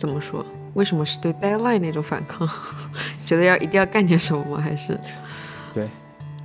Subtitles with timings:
[0.00, 0.44] 怎么说？
[0.74, 2.48] 为什么是对 deadline 那种反抗？
[3.26, 4.58] 觉得要一定要干点什么吗？
[4.60, 4.98] 还是
[5.74, 5.88] 对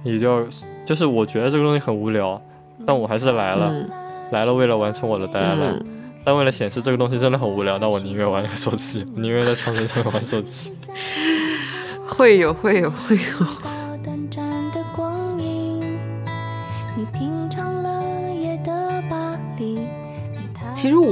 [0.04, 0.46] 也就
[0.86, 2.40] 就是我觉得这个东西很无聊，
[2.86, 3.90] 但我还是来了，嗯
[4.32, 5.86] 来了为了完成我的 deadline，、嗯，
[6.24, 10.74] 但为了显示这个东西真的很无聊，那我宁愿玩个手机，宁愿在床上玩手机。
[12.08, 13.22] 会有会有会有。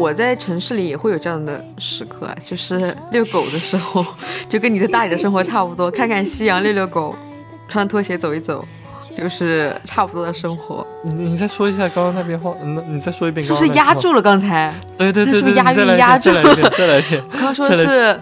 [0.03, 4.05] 我在城市里也会有这样的时刻啊，就是遛狗的时候，
[4.49, 7.16] 就跟你在大理的生活差不多，看看夕阳，遛遛狗，
[7.70, 8.66] 穿拖鞋走一走，
[9.17, 10.85] 就是差不多的生活。
[11.03, 13.67] 你你再说一下刚刚那边话，那你再说一遍是不是？
[13.70, 14.73] 压住了刚才？
[14.97, 17.23] 对对对对，那是不是押韵压遍再来一遍，再来一遍。
[17.31, 18.19] 我刚说的是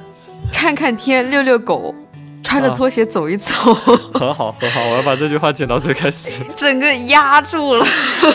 [0.53, 1.95] 看看天，遛遛狗，
[2.43, 3.73] 穿着拖鞋走一走，
[4.13, 6.43] 很好很好，我要把这句话剪到最开始。
[6.55, 7.83] 整个压住了。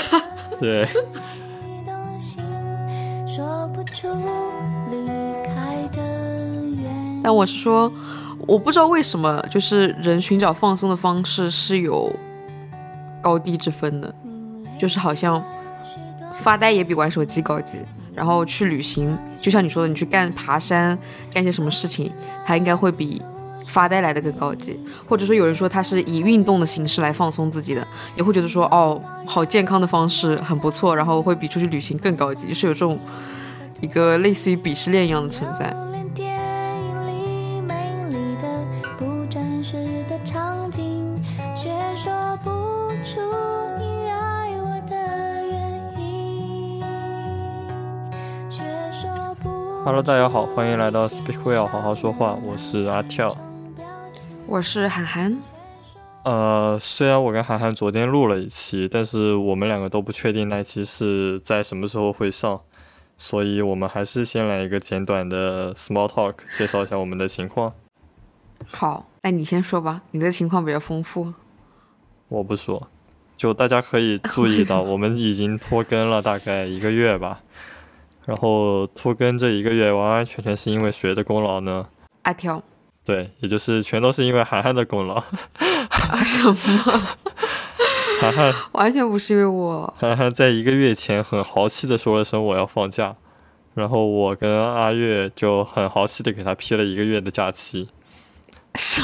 [0.59, 0.89] 对，
[7.27, 7.93] 但我是说，
[8.47, 12.15] 我不知道为什么，就是人寻找放松的方式是有
[13.21, 14.15] 高低之分的，
[14.79, 15.43] 就是好像
[16.33, 17.79] 发呆也比玩手机高级，
[18.15, 20.97] 然后去旅行，就像你说的，你去干爬山，
[21.35, 22.13] 干些什么事情，
[22.45, 23.21] 它应该会比
[23.67, 24.79] 发呆来的更高级。
[25.09, 32.97] 或者说有人说他是以运动的形式来放松自己的，也会觉得说哦，好健康的方式很不错，然后会比出去旅行更高级，就是有这种
[33.81, 35.75] 一个类似于鄙视链一样的存在。
[49.87, 53.37] Hello，大家好，欢迎来到 Speak Well 好好说话，我是阿跳。
[54.49, 55.39] 我是涵涵。
[56.25, 62.61] 呃，虽然我跟涵涵昨天录了一期，但是我们两个都不确定那期是在什么时候会上，
[63.17, 67.73] 所以我们还是先来一个简短的 small talk，介绍一下我们的情况。
[68.67, 71.33] 好，那你先说吧，你的情况比较丰富。
[72.27, 72.89] 我不说，
[73.37, 77.41] 就大家可以注意到， 我们已经拖更了大概一个月吧。
[78.27, 81.87] 然后拖更这一个月，完完全全是因为谁的功劳呢？
[82.23, 82.61] 阿飘，
[83.05, 85.15] 对，也就是全都是因为涵涵的功劳。
[85.15, 86.55] 啊什么？
[88.21, 89.95] 涵涵完全不是因为我。
[89.99, 93.15] 涵涵在一个月前很豪气的说了声我要放假，
[93.75, 97.89] 然后我跟阿月就很豪气的给他批了一个月的假期。
[98.77, 99.03] 是，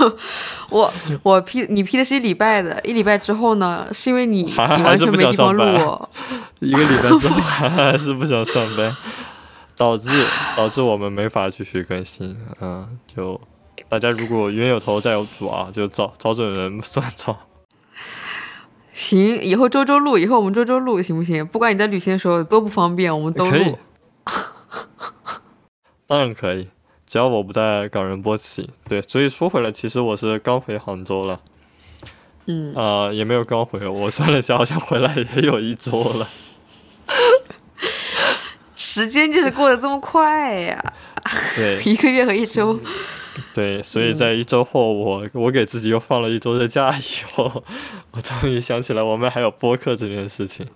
[0.70, 4.42] 我我批你批的是一礼拜的，一礼拜之后呢，是因为你
[4.76, 6.10] 你完全没地方录我。
[6.60, 8.96] 一个礼拜之后 还是不想上班，
[9.76, 10.08] 导致
[10.56, 12.36] 导致我们没法继续更新。
[12.60, 13.40] 嗯，就
[13.88, 17.36] 大家如果冤有头债有主啊，就找找准人算账。
[18.92, 21.44] 行，以后周周录，以后我们周周录行不行？
[21.46, 23.78] 不管你在旅行的时候多不方便，我们都录。，
[26.06, 26.68] 当然可以，
[27.12, 28.70] 只要我不在冈仁波齐。
[28.88, 31.38] 对，所以说回来，其实我是刚回杭州了，
[32.46, 36.26] 嗯，呃，也没有刚回，我算了一下，好像回来也有一周了。
[38.74, 40.82] 时间就是过得这么快呀，
[41.54, 42.80] 对一个月和一周。
[43.52, 47.62] 对，所以在一周后，我我给自己又放了一周的假以后，
[48.12, 50.66] 我终于想起来我们还有播客这件事情，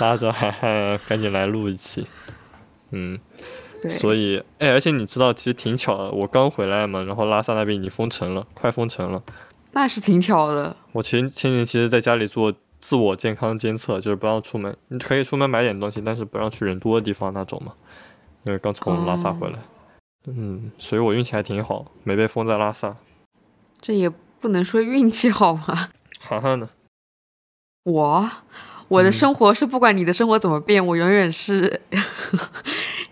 [0.00, 2.06] 拉着涵涵赶紧来录一期。
[2.90, 3.18] 嗯，
[3.84, 9.22] 对，所以哎，而且你知道，其实挺巧的，我刚回来嘛，然后拉萨那边已经封城了，快封城了。
[9.72, 10.74] 那是挺巧的。
[10.92, 17.74] 我前前年其实在家里做自我健康监测，就是不让出门，你可以出门买点东西，但是不让去人多的地方那种嘛。
[18.44, 19.58] 因为刚从拉萨回来，
[20.28, 22.96] 嗯，所以我运气还挺好，没被封在拉萨。
[23.82, 25.90] 这也不能说运气好吧？
[26.20, 26.70] 涵涵呢？
[27.84, 28.30] 我
[28.88, 31.80] 我的嗯生活是不管你的生活怎么变，我永远是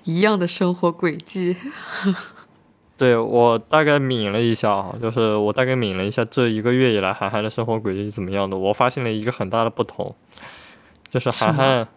[0.04, 1.56] 一样的生活轨迹。
[2.98, 10.14] 对我大概抿了一下啊，就是我大概抿了一下这一个月以来涵涵的生活轨迹是怎么样的，我发现了一个很大的不同，
[11.10, 11.88] 就是涵涵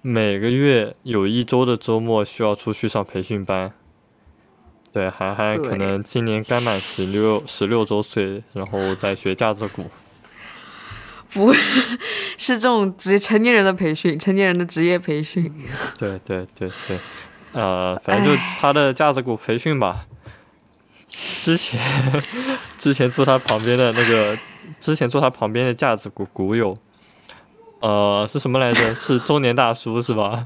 [0.00, 3.72] 每个月有一周的周末需要出去上培训班。
[4.92, 9.84] 对，涵涵可能今年刚满十六十六周岁，然后在学架子鼓。
[11.32, 11.50] 不
[12.36, 15.50] 是这种职成年人的培训，成年人的职业培训。
[15.96, 16.98] 对对对对，
[17.52, 20.06] 呃，反正就他的架子鼓培训吧。
[21.08, 21.80] 之前
[22.78, 24.38] 之前坐他旁边的那个，
[24.80, 26.78] 之前坐他旁边的架子鼓鼓友，
[27.80, 28.94] 呃，是什么来着？
[28.94, 30.42] 是中年大叔是吧？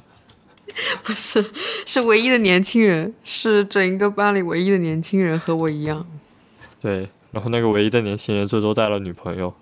[1.04, 1.44] 不是，
[1.86, 6.04] 是唯一的年轻人，是整个班里唯一的年轻人，和我一样。
[6.82, 9.54] 对，然后那个唯一的年轻人这周带了女朋友，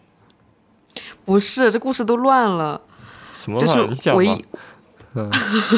[1.24, 2.80] 不是，这故事都乱了。
[3.34, 3.86] 什么就是嘛？
[3.90, 4.44] 你讲嘛唯一。
[5.14, 5.30] 嗯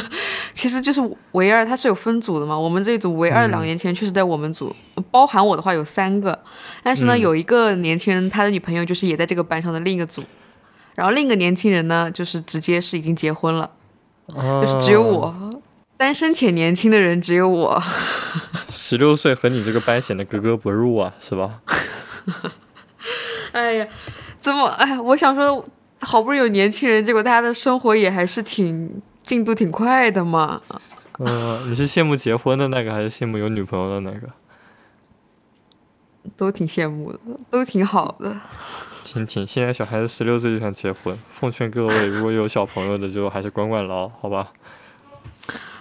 [0.54, 1.00] 其实就是
[1.32, 2.58] 唯二，它是有分组的嘛。
[2.58, 4.74] 我们这一组唯二两年前确实在我们组，
[5.10, 6.38] 包含我的话有三个，
[6.82, 10.22] 但是呢，嗯有一个年轻人他的女朋友就是也在这个班上的另一个组，
[10.94, 13.70] 然后另一个年轻人呢，就是直接是已经结婚了，
[14.28, 15.34] 就是只有我。
[15.98, 17.82] 单身且年轻的人只有我，
[18.70, 21.60] 十六岁和你这个班显得格格不入啊，是吧？
[23.52, 23.86] 哎呀，
[24.38, 25.64] 怎么哎，我想说，
[26.00, 30.62] 好不容易有年轻人，结果大家的生活也还是挺进度挺快的嘛。
[31.19, 34.28] 嗯、你是羡慕结婚的那个，还是羡慕有女朋友的那个？
[36.37, 37.19] 都挺羡慕的，
[37.50, 38.37] 都挺好的。
[39.05, 44.52] 挺挺，现在小孩子十六岁就想结婚，奉劝各位，如果有小朋友的，就还是管管牢，好吧？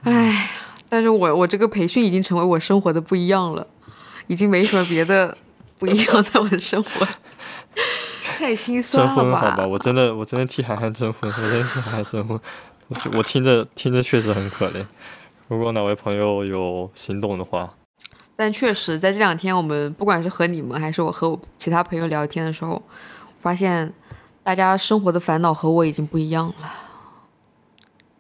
[0.04, 0.50] 唉，
[0.88, 3.68] 但是我我这个培训已经成为我生活的不一样了，
[4.28, 5.36] 已经没什么别的
[5.78, 7.06] 不一样在我的生活，
[8.24, 12.40] 太心酸征了婚好吧，我真的我真的替涵涵征婚，我真的替涵涵征婚，
[12.88, 14.86] 我我听着听着确实很可怜。
[15.48, 17.74] 如果哪位朋友有心动的话，
[18.36, 22.82] 但确实在这两天，我们不管是和你们还是我和我其他朋友聊天的时候，
[23.40, 23.94] 发现
[24.44, 26.74] 大家生活的烦恼和我已经不一样了，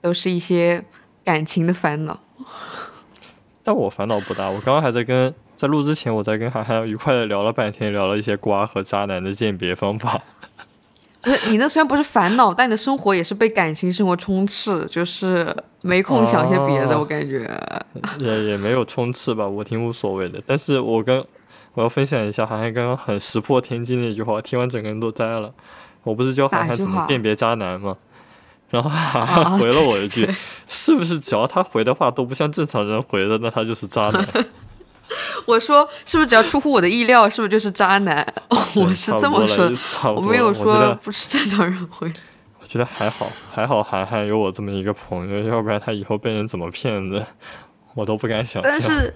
[0.01, 0.83] 都是一些
[1.23, 2.19] 感情的烦恼。
[3.63, 4.50] 但我烦恼不大。
[4.50, 10.21] 我刚刚还在跟在录之前，我在跟涵涵愉快的聊了半天，聊了一些瓜和渣男的鉴别方法。
[11.25, 16.95] 不 是你那虽然不是烦恼，但你的生活也是被感情生活充斥，就是没空想些别的。
[16.95, 17.50] 哦我感觉，
[18.19, 20.42] 也也没有充斥吧，我挺无所谓的。
[20.45, 21.25] 但是我跟
[21.74, 25.51] 我要分享一下涵涵刚刚很石破天惊的一句话，听完整个人都呆了。
[26.04, 27.98] 我不是教涵涵怎么辨别渣男吗？
[28.69, 28.89] 然后
[29.57, 30.36] 回了我一句对对对
[30.68, 34.27] ：“是不是只要他回的话都不像正常人回的，那他就是渣男
[35.45, 38.25] 我说是不是只要出乎我的意料，是不是就是渣男？？”
[38.75, 39.71] 我是这么说
[40.15, 42.12] 我没有说不是正常人会。
[42.62, 47.25] 我觉得还好，还好涵涵有我这么一个朋友，要不然他以后被人怎么骗的，
[47.94, 48.63] 我都不敢想象。
[48.63, 49.13] 但是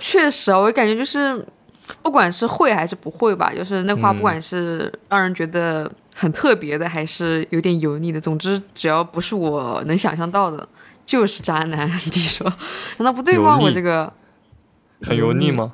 [0.00, 1.46] 确实啊，我感觉就是，
[2.02, 10.66] 不管是会还是不会吧，就是那话，嗯不管是让人觉得很特别的，还是有点油腻的，总之只要不是我能想象到的，
[11.04, 11.86] 就是渣男。
[11.86, 12.50] 你说，
[12.96, 13.58] 难道不对吗？
[13.60, 14.10] 我这个
[15.02, 15.72] 很油腻吗？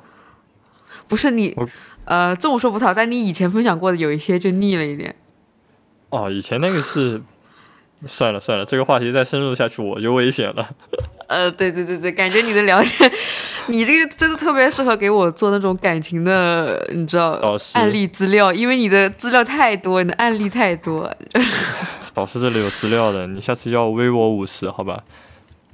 [1.07, 1.55] 不是你，
[2.05, 5.15] 呃，这么说不好，但你以前分享过的有一些就腻了一点。
[6.09, 7.21] 哦，以前那个是，
[8.05, 10.69] 算了算了，这个话题再深入下去我就危险了。
[11.27, 13.11] 呃，对对对对，感觉你的聊天，
[13.67, 21.13] 你这个真的特别适合给我做那种感情的，你知道导师案例资料，因为你的资料太多，你的案例太多。
[22.13, 25.03] 导师这里有资料的，你下次要微我五十，好吧？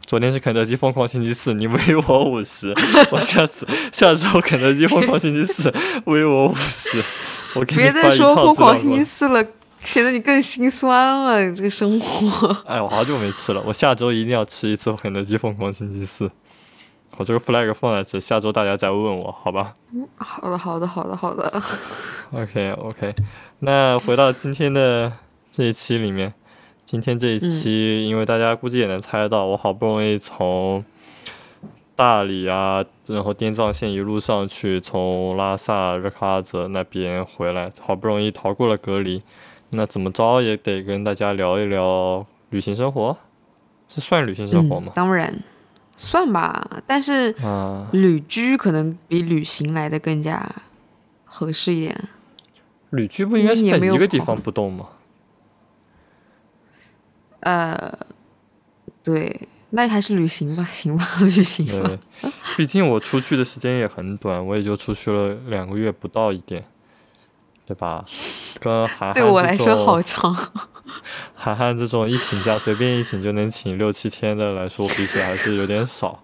[0.07, 1.77] 昨天是肯德基疯狂星期四，你微
[2.07, 2.74] 我五十，
[3.12, 5.69] 我下次下周肯德基疯狂星期四，
[6.07, 7.04] 微我五十，
[7.54, 8.80] 我给你别再说疯狂。
[8.80, 9.45] 星期四了，
[9.83, 11.44] 显得你更心酸了。
[11.44, 16.31] 你这个生活，哎，我好久没吃了，我下周一定要吃一次肯德基疯狂星期四。
[17.18, 21.62] 我这个 flag 放在这，下周大家再问我，好吧嗯好的，好的，好的，好的。
[22.31, 23.13] ？OK OK，
[23.59, 25.12] 那回到今天的
[25.51, 26.33] 这一期里面，
[26.88, 30.86] 今天这一期，因为大家估计也能猜到，我好不容易从
[31.98, 39.21] 大理啊，然后滇藏线一路上去，从拉萨日喀则那边回来，好不容易逃过了隔离，
[39.71, 43.18] 那怎么着也得跟大家聊一聊旅行生活，
[43.85, 44.95] 这算旅行生活吗嗯？？
[44.95, 45.38] 当然
[45.97, 50.50] 算吧，但是啊，旅居可能比旅行来的更加
[51.26, 52.02] 合适一点。
[52.92, 54.88] 旅居不应该是在一个地方不动吗？
[57.42, 57.98] 呃，
[59.04, 61.66] 对，那还是旅行吧，行吧， 旅行
[62.56, 66.66] 毕竟我出去的时间也很短，我也就出去了两个月不到一点，
[67.66, 68.04] 对吧？
[68.60, 70.36] 跟涵涵对我来说好长。
[71.36, 76.24] 涵涵这种一请假随便一请就能请六七天的来说，比起来还是有点少。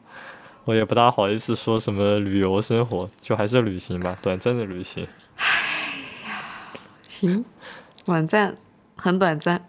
[0.66, 5.06] 我也不大好意思说什么旅游生活，就还是旅行吧，短暂的旅行。
[7.02, 7.44] 行，
[8.06, 8.58] 短暂，
[8.96, 9.62] 很短暂。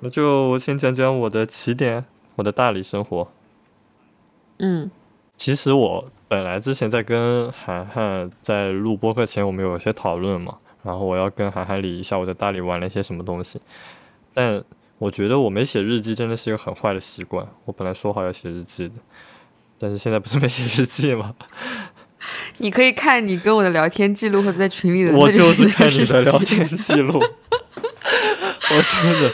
[0.00, 2.04] 那就我先讲讲我的起点，
[2.36, 3.30] 我的大理生活。
[4.58, 4.90] 嗯
[5.36, 13.60] 其实我本来之前在跟涵涵在录播课前，我们有一些讨论嘛，然后我要跟涵涵理一下我在大理玩了一些什么东西，
[14.32, 14.64] 但
[14.98, 17.46] 我觉得我没写日记真的是一个很坏的习惯。
[17.66, 18.94] 我本来说好要写日记的，
[19.78, 21.34] 但是现在不是没写日记吗？
[22.56, 27.22] 你可以看你跟我的聊天记录或者在群里的，我就就是看你的聊天记录，
[28.76, 29.32] 我真的，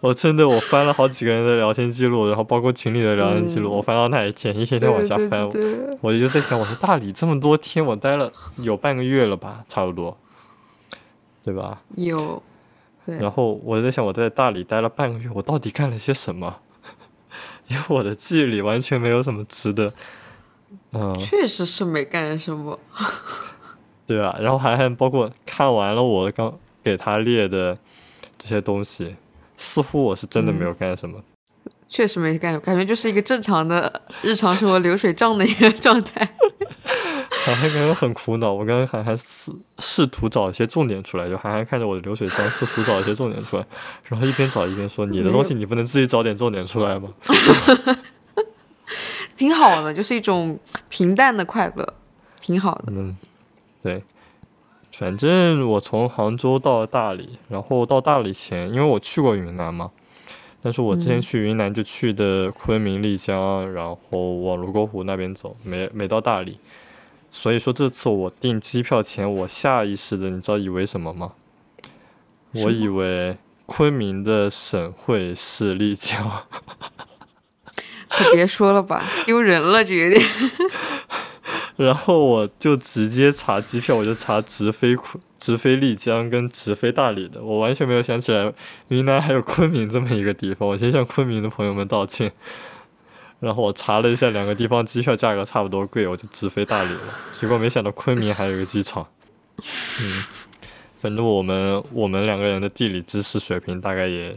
[0.00, 10.16] 我真的我翻了好几个人的聊天记录，然后包括群里的聊天记录，嗯我翻到那一天，一天天往下翻，对对对我就在想，我说大理这么多天，我待了有半个月了吧，差不多，
[11.44, 11.80] 对吧？
[11.96, 12.42] 有，
[13.06, 16.56] 对，然后我在想，我在大理待了半个月，我到底干了些什么？
[17.68, 19.92] 因为我的记忆里完全没有什么值得。
[20.92, 22.78] 嗯，确实是没干什么。
[24.06, 27.76] 对啊，然后还还包括看完了我刚给他列的
[28.38, 29.16] 这些东西，
[29.56, 31.22] 似乎我是真的没有干什么。
[31.88, 36.28] 确实没干，感觉就是一个正常的日常生活流水账的一个状态。
[37.44, 43.66] 涵涵刚刚很苦恼，我刚刚涵涵试试图找一些重点出来，就涵涵看着我的流水账，试图找一些重点出来，
[44.04, 47.08] 然后一边找一边说：“你的东西你不能自己找点重点出来吗？”
[49.36, 50.58] 挺好的，就是一种
[50.88, 51.94] 平淡的快乐，
[52.40, 52.84] 挺好的。
[52.88, 53.16] 嗯，
[53.82, 54.02] 对，
[55.00, 59.90] 反正我从杭州到大理，然后到大理前，因为我去过云南嘛，
[60.60, 66.58] 但是我之前去云南就去的昆明、丽江，然后往泸沽湖那边走，没没到大理。
[67.32, 71.32] 所以说这次我订机票前，我下意识的，你知道以为什么吗？
[72.52, 76.42] 我以为昆明的省会是丽江。
[78.10, 80.20] 可别说了吧，丢人了，这有点。
[81.86, 88.52] 然后我就直接查机票，我就查直飞昆、直飞丽江跟直飞大理的，我完全没有想起来
[88.88, 92.30] 云南还有昆明这么一个地方，我先向昆明的朋友们道歉。
[93.38, 97.00] 然后我查了一下，两个地方机票价格差不多贵，我就直飞大理了。
[97.32, 99.06] 结果没想到昆明还有一个机场。
[99.56, 100.24] 嗯，
[100.98, 104.36] 反正我们我们两个人的地理知识水平大概也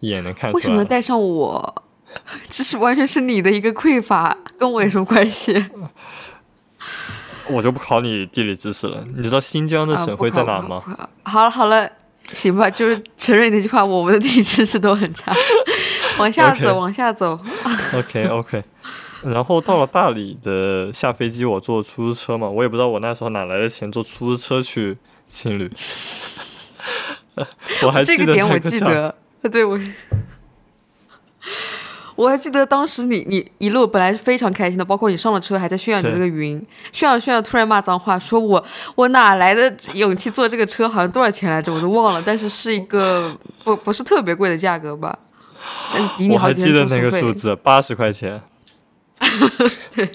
[0.00, 0.60] 也能看出来。
[0.60, 1.84] 为什么带上我？
[2.50, 5.54] 这是完全是你的一个匮乏，跟我有什么关系？
[7.48, 9.04] 我就不考你地理知识了。
[9.16, 10.82] 你知道新疆的省会在哪吗？
[11.24, 11.90] 好了好了，
[12.32, 15.32] 行吧，就是承认那句话，我们的地理知识都很差。
[16.18, 17.38] 往下走，往下走。
[17.94, 18.62] OK OK，
[19.22, 24.96] 然后到了大理的下飞机，我坐出租车嘛，我也不知道我那时候哪来的钱坐出租车去
[25.26, 25.70] 青旅。
[27.82, 29.14] 我还这个点我记得，
[29.50, 29.78] 对我，
[32.14, 38.62] 我还记得当时你你一路本来是非常开心的，包括你上了车还在炫耀你那个云，炫耀炫耀，突然骂脏话，说我
[38.94, 40.88] 我哪来的勇气坐这个车？
[40.88, 41.72] 好像多少钱来着？
[41.72, 45.18] 我都忘了，但是是一个不不是特别贵的价格吧。
[45.94, 48.40] 但是抵你好几我还记得那个数字，八十块钱。
[49.94, 50.10] 对，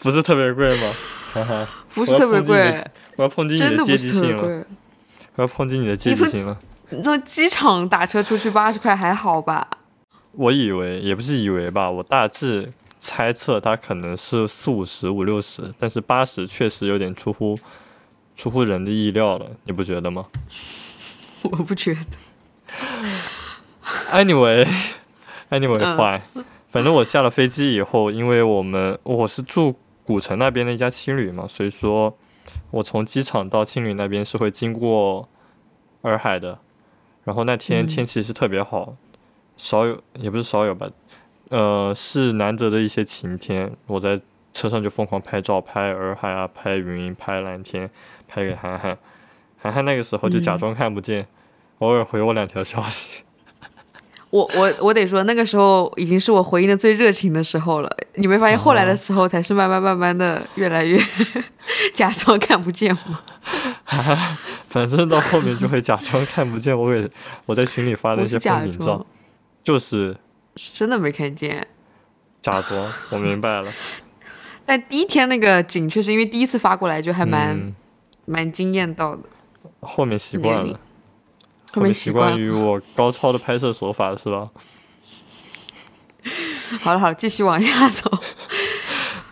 [0.00, 0.92] 不是特别贵吗？
[1.32, 2.82] 哈哈，不是特别贵。
[3.16, 4.64] 我要抨击你的阶级性了。
[5.36, 6.56] 我要抨击你的阶级性了。
[6.88, 9.66] 你从机场打车出去八十块还好吧？
[10.32, 17.58] 我以为也不是以为吧，我大致猜测它可能是四五十、五六十，但是八十确实有点出乎
[18.36, 20.26] 出乎人的意料了，你不觉得吗？
[21.42, 22.00] 我不觉得。
[24.12, 26.20] Anyway，Anyway，fine。
[26.70, 32.16] 反正我下了飞机以后，因为我们我是住古城那边的一家青旅嘛，所以说
[32.70, 35.28] 我从机场到青旅那边是会经过
[36.02, 36.60] 洱海的。
[37.24, 38.94] 然后那天天气是特别好，
[39.60, 40.88] 少有也不是少有吧，
[41.50, 43.70] 呃，是难得的一些晴天。
[43.86, 44.18] 我在
[44.54, 47.90] 车上就疯狂拍照，拍洱海啊，拍云，拍蓝天，
[48.26, 48.96] 拍给涵涵。
[49.58, 51.26] 涵涵那个时候就假装看不见，
[51.80, 53.22] 偶尔回我两条消息。
[54.30, 57.96] 我我我得说，那个时候已经是我回应的最热情的时候了。
[58.14, 60.98] 你没发现后来的时候才是慢慢慢慢的越来越
[61.92, 63.20] 假装看不见吗？
[64.68, 66.74] 反正到后面就会假装看不见。
[66.74, 67.10] 我给
[67.44, 69.04] 我在群里发的一些风景照，
[69.62, 70.16] 就是
[70.54, 71.66] 真的没看见。
[72.42, 73.72] 假装，我明白了。
[74.64, 77.74] 但第一天那个景确实因为第一次发过来就还蛮
[78.24, 79.22] 蛮惊艳到的。
[79.80, 80.78] 后面习惯了。
[81.72, 84.50] 后面习惯于我高超的拍摄手法是吧？
[86.80, 88.10] 好了好了，继续往下走。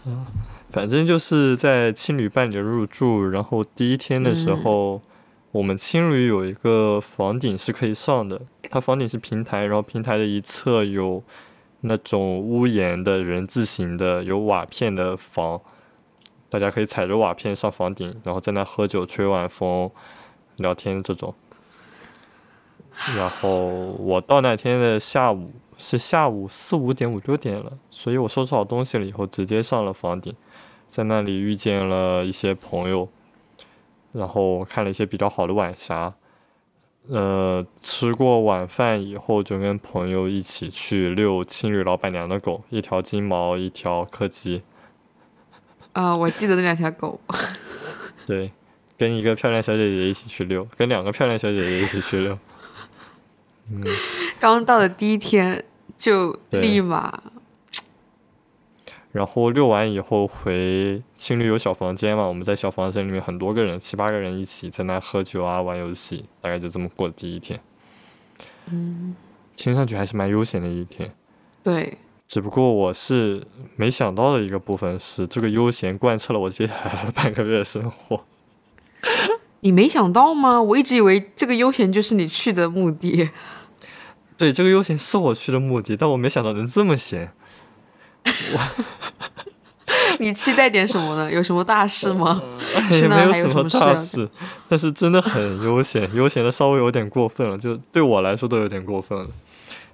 [0.06, 0.26] 嗯，
[0.70, 5.00] 反正就是在青旅办理入住，然后第一天的时候，
[5.50, 8.40] 我们青旅有一个房顶是可以上的，
[8.70, 11.22] 它房顶是平台，然后平台的一侧有
[11.80, 15.60] 那种屋檐的人字形的有瓦片的房，
[16.50, 19.90] 大家可以踩着瓦片上房顶，然后在那喝酒、吹晚风、
[20.56, 21.34] 聊天这种。
[23.16, 30.34] 然后我到那天的下午是下午四五点五六点了，所以我收拾好东西了以后，直接上了房顶，
[30.90, 33.08] 在那里遇见了一些朋友，
[34.18, 36.12] 然后看了一些比较好的晚霞，
[37.08, 44.62] 呃，吃过晚饭以后，就跟朋友一起去遛青旅老板娘的狗，一条金毛，一条柯基。
[45.92, 47.20] 啊，我记得那两条狗。
[48.26, 48.50] 对，
[48.98, 52.36] 跟一个漂亮小姐姐一起去遛，跟两个漂亮小姐姐一起去遛。
[53.70, 53.84] 嗯，
[54.40, 55.64] 刚到的第一天
[55.96, 57.22] 就立马，
[59.18, 67.58] 然后遛完以后回青旅有小房间嘛，我们在小房间里面很多个人，七八个人一起在那喝酒啊玩游戏，大概就这么过的第一天。
[68.70, 69.16] 嗯，
[69.56, 71.12] 听上去还是蛮悠闲的一天。
[71.64, 71.98] 对，
[72.28, 73.42] 只不过我是
[73.74, 78.22] 没想到的一个部分是，这个悠闲贯彻了我接下来的半个月的生活。
[79.58, 80.62] 你没想到吗？
[80.62, 83.28] 我一直以为这个悠闲就是你去的目的。
[84.36, 87.32] 对，这个悠闲是我去的目的，但我没想到能这么闲。
[90.20, 91.30] 你期待点什么呢？
[91.32, 92.40] 有什么大事吗？
[92.90, 94.28] 也没有什还有什么大事，
[94.68, 99.26] 但是真的很悠闲， 悠闲的稍微有点过分了，就对我来说都有点过分了，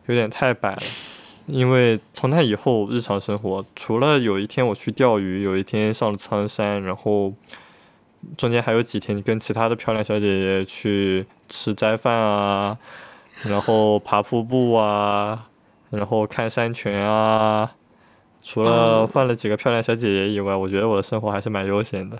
[0.06, 0.82] 有点太摆了。
[1.46, 7.34] 因为从那以后，日常生活除了有一天我去钓鱼，有一天上了苍山，然后
[8.38, 12.78] 中间还有几天跟其他的漂亮小姐姐去吃斋饭啊，
[13.42, 15.46] 然后爬瀑布啊，
[15.90, 17.72] 然后看山泉啊。
[18.46, 22.18] 除了嗯换了几个漂亮小姐姐以外，我觉得我的生活还是蛮悠闲的。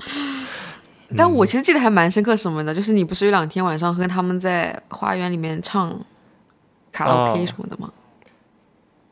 [1.16, 5.98] 但我其实记得还蛮深刻什么的，就是你不是有两天晚上和他们在花园里面唱
[6.90, 7.92] 卡拉 OK 哦什么的吗？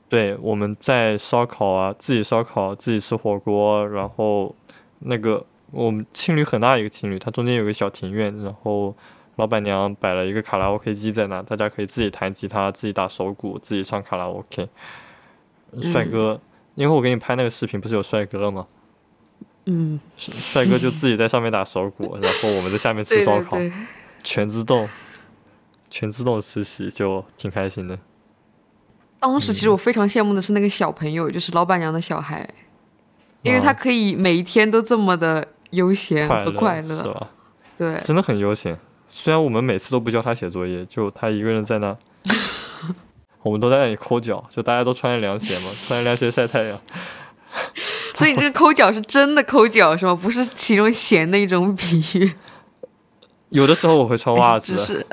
[0.09, 4.55] 对，我们在烧烤啊，自己烧烤，自己吃火锅，然后
[4.99, 8.95] 那个我们青旅很大一个青旅，它中间有个小庭院，然后
[9.37, 14.69] 老板娘摆了一个卡拉 OK 机在那，大家可以自己弹吉他，自己打手鼓，自己唱卡拉 OK。
[15.83, 16.41] 帅嗯哥，
[16.75, 18.67] 因为我给你拍那个视频，不是有帅哥吗？
[19.67, 23.73] 嗯，帅哥就自己在上面打手鼓， 然后我们在下面吃烧烤，对对。
[24.23, 24.89] 全自动，
[25.91, 27.99] 全自动实习，就挺开心的。
[29.19, 32.49] 当时其实我非常羡慕的是那个小朋友，就是老板娘的小孩，
[33.43, 37.31] 因为他啊可以每一天都这么的悠闲和快乐是吧？
[37.77, 38.79] 对，真的很悠闲。
[39.19, 41.97] 虽然我们每次都不教他写作业，就他一个人在那，
[43.43, 46.79] 我们都在那里抠脚，就大家都穿着凉鞋嘛， 穿着凉鞋晒太阳。
[48.15, 50.15] 所以你这个抠脚是真的抠脚是吗？
[50.15, 52.31] 不是形容闲的一种比喻，
[53.49, 55.07] 有的时候我会穿袜子只，是。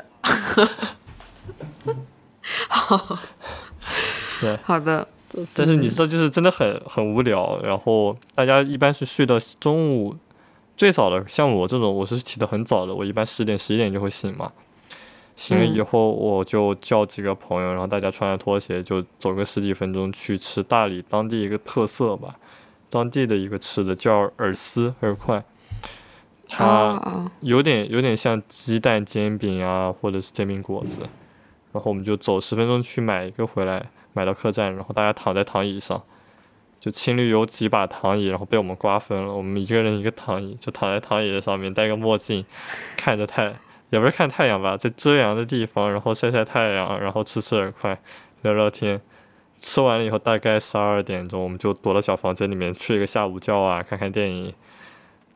[4.42, 5.08] 对好的，
[5.54, 7.58] 但是你知道，就是真的很很无聊。
[7.62, 10.14] 然后大家一般是睡到中午，
[10.76, 14.52] 最早的像我这种，我是起得很早的，我一般十点十一点就会醒嘛。
[15.36, 22.36] 醒了以后，我就叫几个朋友，然后大家穿着拖鞋就走个十几分钟去吃大理当地一个特色吧，
[22.88, 25.44] 当地的一个吃的叫饵丝饵块，
[26.48, 31.00] 它啊，有点有点像鸡蛋煎饼啊，或者是煎饼果子。
[31.72, 36.00] 然后我们就走十分钟去买一个回来，买到客栈，然后大家躺在躺椅上，
[36.84, 42.44] 就青旅有几把躺椅，然后被我们瓜分了，我们一个人一个躺椅，就躺在躺椅上面，戴个墨镜，
[42.94, 43.54] 看着太
[43.88, 47.98] 也不是看太阳吧，在遮阳的地方，然后晒晒太阳，然后吃吃饵块，
[48.42, 49.00] 聊聊天。
[49.58, 54.52] 吃完了以后，大概十二点钟，我们就躲到小房间里面睡一个下午觉啊，看看电影。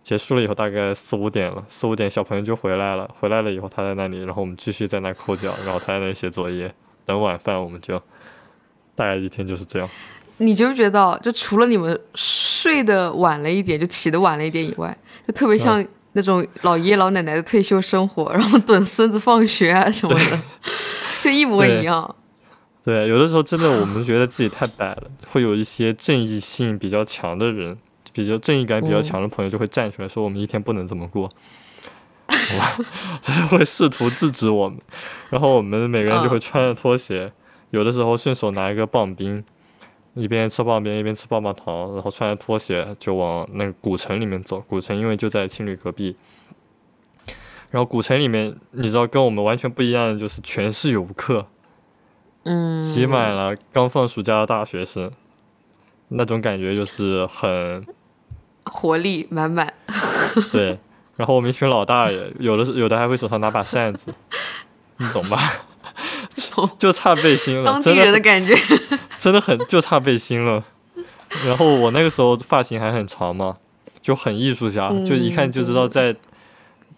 [0.02, 3.08] 结束了以后，大概四五点了，四五点小朋友就回来了。
[3.18, 6.74] 回来了以后，他在那里，然后我们继续在那抠脚，然后他在那里写作业。
[7.06, 7.98] 等晚饭，我们就
[8.94, 9.88] 大概一天就是这样。
[10.38, 14.96] 你觉不觉得，就除了你们睡得晚了一点，就起得晚了一点以外，
[15.26, 20.40] 就特别像那种老爷爷老奶奶的退休生活，然后等孙子放学啊什么的，
[21.20, 22.14] 就一模一样。
[22.84, 27.76] 对，有的时候真的我们觉得自己太摆了，会有一些正义性比较强的人，
[28.14, 31.28] 比较正义感比较强的朋友就会站出来说我们一天不能这么过，
[32.28, 32.84] 我
[33.22, 34.78] 他就会试图制止我们，
[35.28, 37.30] 然后我们每个人就会穿着拖鞋，
[37.70, 39.44] 有的时候顺手拿一个棒冰，
[40.18, 46.16] 一边吃棒冰一边吃棒棒糖，然后穿着拖鞋就往那个古城里面走，古城因为就在青旅隔壁。
[47.70, 51.46] 然后古城里面，你知道跟我们完全不一样的就是全是游客，
[52.44, 55.10] 嗯，挤满了刚放暑假的大学生，
[56.08, 57.86] 那种感觉就是很
[58.64, 59.72] 活力满满。
[60.50, 60.78] 对。
[61.16, 64.14] 然后我们一群老大爷，有的有的还会手上拿把扇子，
[64.98, 65.36] 你懂吧？
[66.78, 68.54] 就差背心了，当地人的感觉。
[69.18, 70.64] 真的很就差背心了。
[71.46, 73.58] 然后我那个时候发型还很长嘛，
[74.00, 76.14] 就很艺术家，就一看就知道在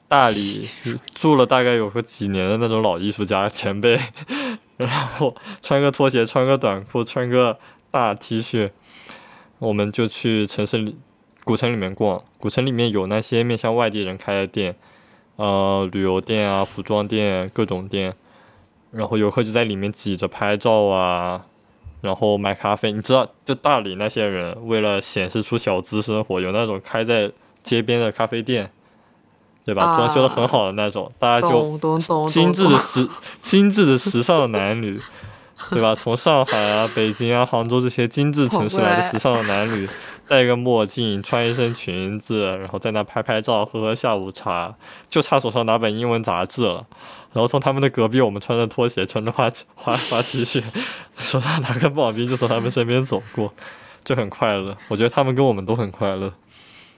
[0.07, 0.69] 大理
[1.15, 3.99] 住了大概有个几年的那种老艺术家前辈。
[4.77, 7.59] 然后穿个拖鞋，穿个短裤，穿个
[7.91, 8.71] 大 T 恤，
[9.59, 10.97] 我们就去城市里
[11.45, 12.23] 古城里面逛。
[12.39, 14.75] 古城里面有那些面向外地人开的店，
[15.37, 18.15] 呃，旅游店啊，服装店，各种店。
[18.91, 21.45] 然后游客就在里面挤着拍照啊，
[22.01, 22.91] 然后买咖啡。
[22.91, 27.31] 你知道，就大理那些人为了显示出小资生活，有那种开在
[27.63, 28.71] 街边的咖啡店，
[29.65, 29.85] 对吧？
[29.85, 31.79] 啊装修的很好的那种，大家就
[32.27, 33.09] 精致的时
[33.41, 35.01] 精致的时尚的男女，
[35.71, 35.95] 对吧？
[35.95, 39.87] 从上海啊、北京啊、杭州这些精致城市来的时尚的男女，
[40.27, 44.75] 戴个墨镜，穿一身裙子，然后在那拍拍照，喝喝下午茶，
[45.09, 46.87] 就差手上拿本英文杂志了。
[47.33, 50.63] 然后从他们的隔壁，我们穿着拖鞋，穿着花花花 T 恤，
[51.17, 53.53] 手上拿个棒冰，就从他们身边走过，
[54.05, 54.77] 就很快乐。
[54.89, 56.33] 我觉得他们跟我们都很快乐。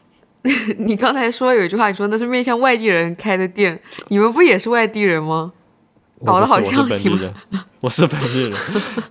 [0.78, 5.52] 你刚才说有一句话，你说那是面向外地人开的店，你们不也是外地人吗？
[6.24, 7.34] 搞得好像我是本地人，
[7.80, 8.52] 我是本地人。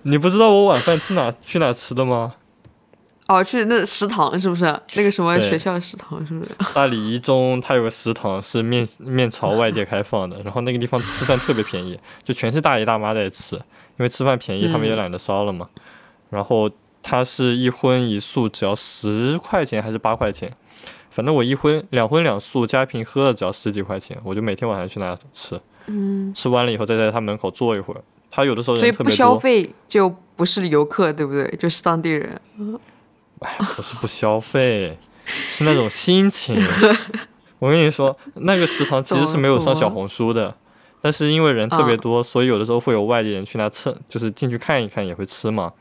[0.02, 2.34] 你不知道我晚饭去哪去哪吃的吗？
[3.32, 4.64] 哦，去那食堂是不是？
[4.94, 6.50] 那个什么学校食堂是不是？
[6.74, 13.62] 大理一中它有个食堂是面面朝外界开放的，然后那个地方吃饭特别便宜，就全是大爷大妈在吃，因
[13.98, 15.68] 为吃饭便宜，他们也懒得烧了嘛。
[16.30, 16.70] 然后
[17.02, 20.50] 它是一荤一素，只要十块钱还是八块钱，
[21.10, 28.00] 反正我一荤两荤两素加一瓶喝的只要十几块钱，我就每天晚上去那吃，嗯，吃完了以后再在他门口坐一会儿。
[28.30, 31.46] 他有的时候所以不人特别多，消费就不是游客，对不对？
[31.58, 32.40] 就是当地人。
[33.42, 36.56] 哎，不是不消费，是那种心情。
[37.58, 40.54] 我跟你说，那个食堂其实是没有上小红书的，
[41.00, 45.72] 但是因为人特别多，所以有的时候会有外地人去那蹭，就是进去看一看也会吃嘛。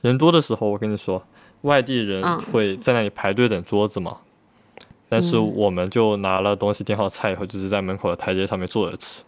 [0.00, 1.24] 人多的时候，我跟你说，
[1.60, 4.16] 外地人嗯会在那里排队等桌子嘛。
[5.08, 9.22] 但是嗯我们就拿了东西点好菜以后，就是在门口的台阶上面坐着吃。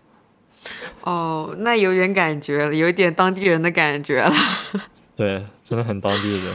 [1.03, 4.33] 哦，那有点感觉了，有一点当地人的感觉了。
[5.15, 6.55] 对，真的很当地人。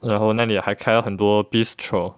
[0.00, 2.14] 然后那里还开了很多 bistro，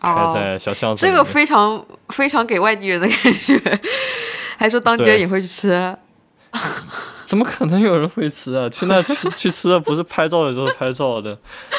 [0.00, 1.10] 开哦，在小巷子里。
[1.10, 3.80] 这个非常非常给外地人的感觉，
[4.58, 5.96] 还说当地人也会去吃。
[7.24, 8.68] 怎么可能有人会吃啊？
[8.68, 11.38] 去那去去吃的不是拍照的，就是拍照的，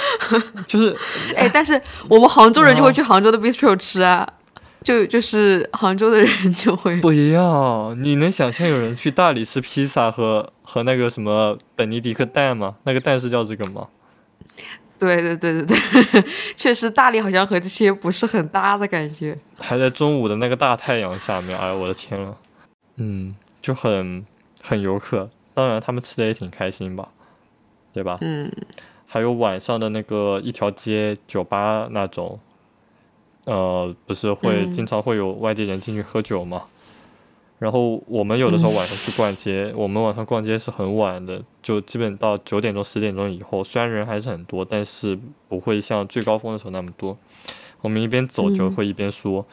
[0.66, 0.98] 就是
[1.36, 4.28] 哎，但是我们杭州人就会去杭州的 bistro 吃啊，
[4.84, 7.00] 就就是杭州的人就会。
[7.02, 7.96] 不一样。
[8.04, 12.74] 你能想象有人去大理吃披萨和和那个什么本尼迪克蛋吗？
[12.86, 13.86] 那个蛋是叫这个吗？
[15.06, 15.78] 对对对对
[16.12, 16.24] 对，
[16.56, 19.38] 确实大理好像和这些不是很搭的感觉。
[19.60, 22.34] 还在中午的那个大太阳下面，哎呀，我的天呐，
[22.98, 24.26] 嗯，就很
[24.62, 25.30] 很游客。
[25.54, 27.08] 当然，他们吃的也挺开心吧，
[27.94, 28.18] 对吧？
[28.22, 28.52] 嗯，
[29.06, 32.40] 还有晚上的那个一条街酒吧那种，
[33.46, 36.64] 呃，不是会嗯经常会有外地人进去喝酒吗？
[37.64, 47.18] 然后我们有的时候晚上去逛街，我们晚上逛街是很晚的，就基本到九点钟、十点钟以后，虽然人还是很多，但是不会像最高峰的时候那么多。
[47.80, 49.46] 我们一边走就嗯会一边说，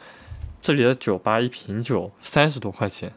[0.61, 3.13] 这里的酒吧一瓶酒三十多块钱，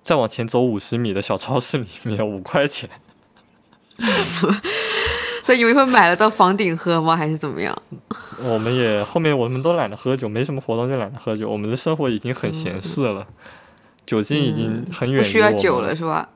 [0.00, 2.88] 再往前走五十米的小超市里面五块钱。
[5.44, 7.14] 所以你们会买了到房顶喝吗？
[7.14, 7.76] 还是怎么样？
[8.42, 11.50] 我们也后面我们都懒得喝酒，没什么活动就懒得喝酒。
[11.50, 13.26] 我们的生活已经很闲适了，
[14.06, 16.28] 酒精已经很远需要酒了是吧？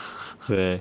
[0.46, 0.80] 对，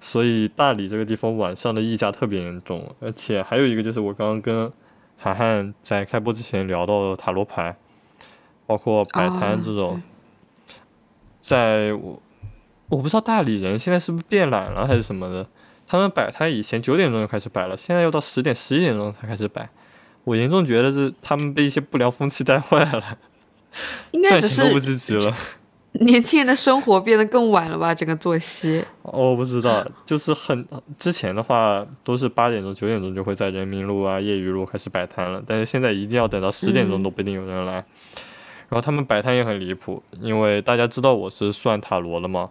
[0.00, 4.72] 所以大理这个地方晚上的溢价特别严重，而且还有一个就是我刚刚跟
[5.16, 7.76] 涵涵在开播之前聊到的塔罗牌，
[8.66, 10.02] 包括摆摊哦这种，
[11.40, 12.20] 在我
[12.88, 15.46] 我不知道大理人现在是不是变懒了还是什么的，
[15.86, 19.70] 他们摆摊以前九点钟就开始摆了，现在要到十点十一点钟才开始摆，
[20.24, 23.18] 我严重觉得是他们被一些不良风气带坏了，
[24.12, 24.62] 应该只是。
[26.00, 27.94] 年轻人的生活变得更晚了吧？
[27.94, 28.84] 整个作息。
[29.02, 30.66] 我不知道，就是很
[30.98, 37.74] 之前的话都是八点钟、九点钟就会在人民路啊、业余路开始摆摊了，但是现在一定要等到十点钟嗯都不一定有人来。
[37.74, 42.50] 然后他们摆摊也很离谱，因为大家知道我是算塔罗的嘛，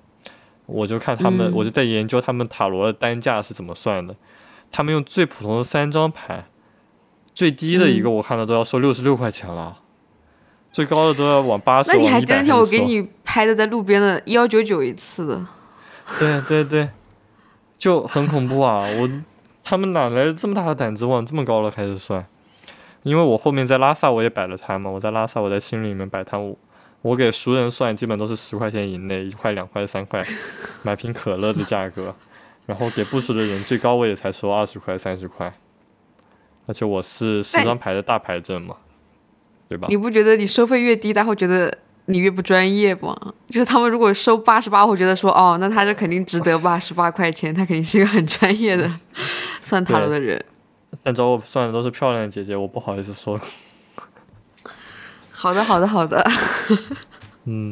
[0.65, 4.15] 我就看他们，嗯我就在研究他们塔罗的单价是怎么算的。
[4.71, 6.45] 他们用最普通的三张牌，
[7.35, 9.79] 最低的一嗯个我看到都要收六十六块钱了，
[10.73, 15.45] 最高的都要往八十、那你还往一百记得我给你拍的在路边的幺九九一次的？
[16.19, 16.89] 对对对，
[17.77, 18.79] 就很恐怖啊！
[18.99, 19.09] 我
[19.63, 22.25] 他们哪来这么大的胆子往这么高了开始算？
[23.03, 26.57] 因为我后面在拉萨我也摆了摊嘛，我在拉萨我在青旅里面摆摊，我
[27.03, 30.25] 我给熟人算基本都是十块钱以内，一块两块三块，
[30.81, 32.15] 买瓶可乐的价格，
[32.65, 35.53] 然后给不熟的人最高我也才收二十块三十块，
[36.65, 38.75] 而且我是十张牌的大牌阵嘛，
[39.73, 39.97] 对吧你？
[39.97, 43.17] 不觉得你收费越低，他会觉得你越不专业吗？
[43.49, 48.87] 就是他们如果收八十八，会觉得说哦，那他就肯定值得八十八块钱，他肯定是一个很专业的
[49.63, 50.43] 算塔罗的人。
[51.01, 53.41] 但找我算的都是漂亮的姐姐，我不好意思说
[55.31, 56.23] 好的，好的，好的。
[57.45, 57.71] 嗯，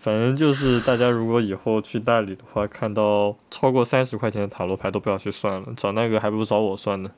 [0.00, 7.10] 反正就是大家如果以后去大理的话，看到超过三十块钱的塔罗牌都不要去算了，找那个还不如找我算呢，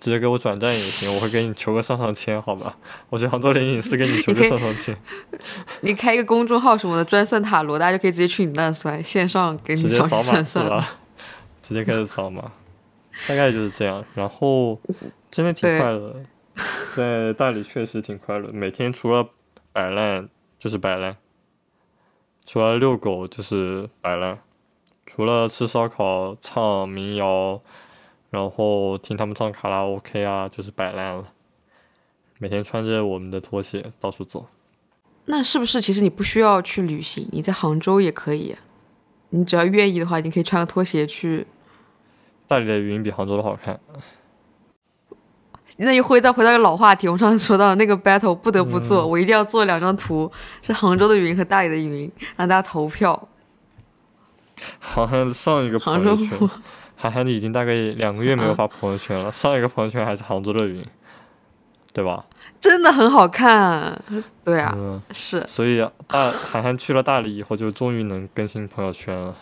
[0.00, 2.76] 直接给我转账也行，我会给你求个上上签，好吧？
[3.10, 4.96] 我去杭州灵隐寺给你求个上上签，
[5.82, 10.86] 你开一个公众号什么的，专算塔罗，大家就可以直接去你那算，线上给你直接扫码算算了。
[11.60, 12.52] 直接开始扫码。
[13.26, 14.04] 大概就是这样。
[14.14, 14.80] 然后
[15.30, 16.14] 真的挺快乐，
[16.94, 19.28] 在大理确实挺快乐，每天除了
[19.72, 21.16] 摆烂就是摆烂，
[22.46, 24.38] 除了遛狗就是摆烂，
[25.04, 27.60] 除了吃烧烤、唱民谣，
[28.30, 31.24] 然后听他们唱卡拉 OK 啊，就是摆烂了。
[32.38, 34.46] 每天穿着我们的拖鞋到处走。
[35.24, 38.56] 那是不是其实你不需要去旅行，你在杭州也可以？
[39.30, 41.46] 你只要愿意的话，你可以穿个拖鞋去。
[42.46, 43.78] 大理的云比杭州的好看。
[45.76, 50.30] 那又回到回到一个老话题，我们上次说到那个 battle 不得不做，嗯我一定要做两张图，
[50.62, 53.28] 是杭州的云和大理的云，让大家投票。
[54.80, 56.50] 好像上一个杭州朋友圈，
[57.00, 59.30] 涵涵已经大概两个月没有啊发朋友圈了。
[59.30, 60.84] 上一个朋友圈还是杭州的云，
[61.92, 62.24] 对吧？
[62.60, 64.02] 真的很好看，
[64.44, 69.36] 对啊，嗯，是所以大涵涵去了大理以后，就终于能更新朋友圈了。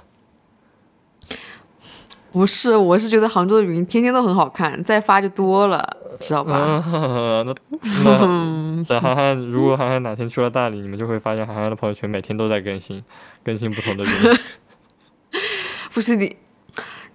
[2.31, 2.77] 不是？
[2.77, 6.85] 我是觉得杭州的云天天都很好看，再发就多了，知道吧？
[6.93, 7.55] 嗯，那
[8.05, 13.03] 那等涵涵，如果涵涵哪天去了大理，你们就会发现涵涵的朋友圈每天都在更新，
[13.43, 15.41] 更新不同的云。
[15.95, 16.37] 不是你，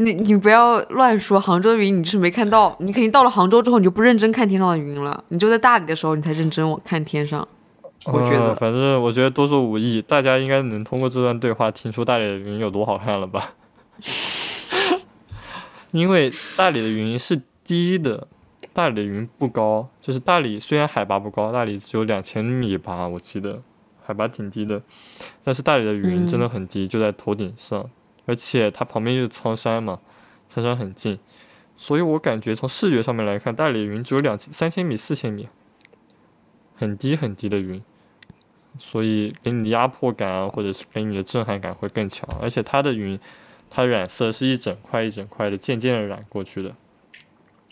[0.01, 7.47] 你你不要乱说，杭州的云你就是没看到，你肯定到了杭州之后你就不认真看天上的云了，你就在大理的时候你才认真往看天上。
[8.05, 13.53] 我觉得嗯反正我觉得多说无益，大家应该能通过这段对话听出大理的云有多好看了吧？
[15.91, 18.27] 因为大理的云是低的，
[18.73, 23.61] 大理的云不高，就是大理虽然海拔不高，大理只有两千米吧，我记得
[24.03, 24.81] 海拔挺低的，
[25.43, 27.87] 但是大理的云真的很低，就在头顶上，
[28.31, 29.99] 而且它旁边就是苍山嘛，
[30.49, 31.19] 苍山很近，
[31.75, 35.49] 所以我感觉从视觉上面来看，大理云只有两千三千米、四千米，
[36.77, 37.83] 很低很低的云。
[38.79, 42.25] 所以给你的压迫感啊，或者是给你的震撼感会更强。
[42.41, 43.19] 而且它的云，
[43.69, 46.73] 它染色是一整块一整块的，渐渐的染过去的，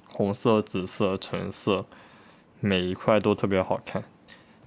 [0.09, 1.85] 红色、紫色、橙色，
[2.59, 4.03] 每一块都特别好看。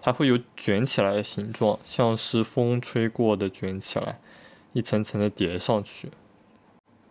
[0.00, 4.18] 它会有卷起来的形状，像是风吹过的卷起来，
[4.72, 6.10] 一层层的叠上去。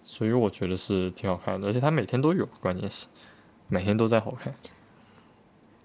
[0.03, 3.07] 所以我觉得是挺好看的，而且它每天都有，关键是
[3.67, 4.53] 每天都在好看。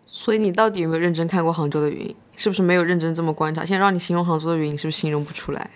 [0.07, 2.15] 所以你到底有没有认真看过杭州的云？
[2.37, 3.65] 是不是没有认真这么观察？
[3.65, 5.71] 现在让你形容杭州的云，你是不是形容不出来？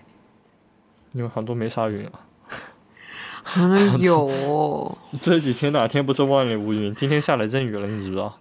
[1.13, 2.27] 因为杭州没啥云啊。
[3.43, 6.95] 杭州有哦， 这几天哪天不是万里无云？
[6.95, 8.39] 今天下了阵雨了，你知不知道？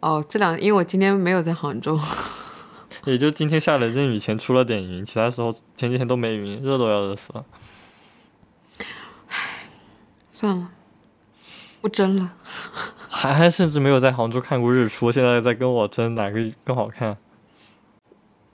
[0.00, 1.98] 哦，这两因为我今天没有在杭州，
[3.06, 7.44] 也就今天下了阵雨前出了点云，其他时候前几天都没云，热都要热死了。
[10.30, 10.68] 算了，
[11.80, 12.32] 不争了。
[13.08, 17.16] 涵涵甚至没有在杭州看过日出，现在在跟我争哪个更好看。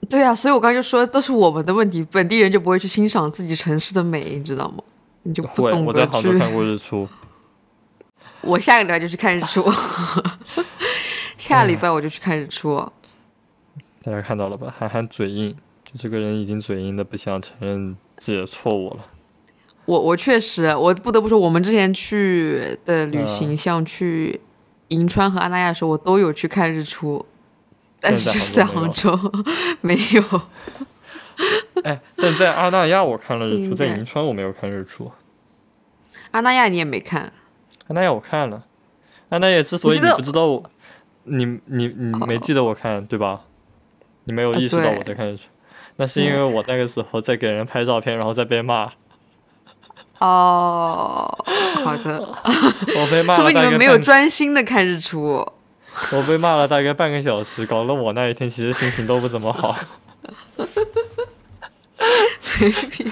[0.09, 4.83] 对啊，所以我刚才就说都是我们的问题，本地人就不会去欣赏自己城市的美，你知道吗？
[5.23, 6.37] 你就不，懂得我在杭州去。
[6.39, 7.07] 看过日出。
[8.41, 9.63] 我下个礼拜就去看日出，
[11.37, 12.91] 下礼拜我就去看日出。
[14.03, 14.73] 大家看到了吧？
[14.77, 19.05] 韩寒嘴硬，就这个人已经嘴硬的不想承认自己的错误了。
[19.85, 24.39] 我我确实，我不得不说，我们之前去的旅行，嗯像去
[24.89, 27.25] 银川和阿那亚的时候，我都有去看日出，
[27.99, 29.19] 但是就是在在杭杭州
[29.81, 30.41] 没有。
[31.83, 35.11] 哎，但在阿那亚我看了日出，在银川我没有看日出。
[36.31, 37.33] 阿那亚你也没看，
[37.87, 38.63] 阿那亚我看了，
[39.29, 40.63] 阿那亚之所以你不知道我，
[41.23, 43.41] 你你你没记得我看对吧？
[44.31, 45.43] 你没有呃意识到我在看日出，
[45.97, 48.89] 那是因为我那个时候在给人拍照片，然后再被骂，
[50.19, 51.29] 哦，
[51.83, 52.19] 好的，
[52.95, 55.45] 我被骂说明你们没有专心的看日出。
[56.13, 59.75] 我被骂了大概半个小时，搞得我那一天其实心情都不怎么好。
[62.61, 63.11] 没必要，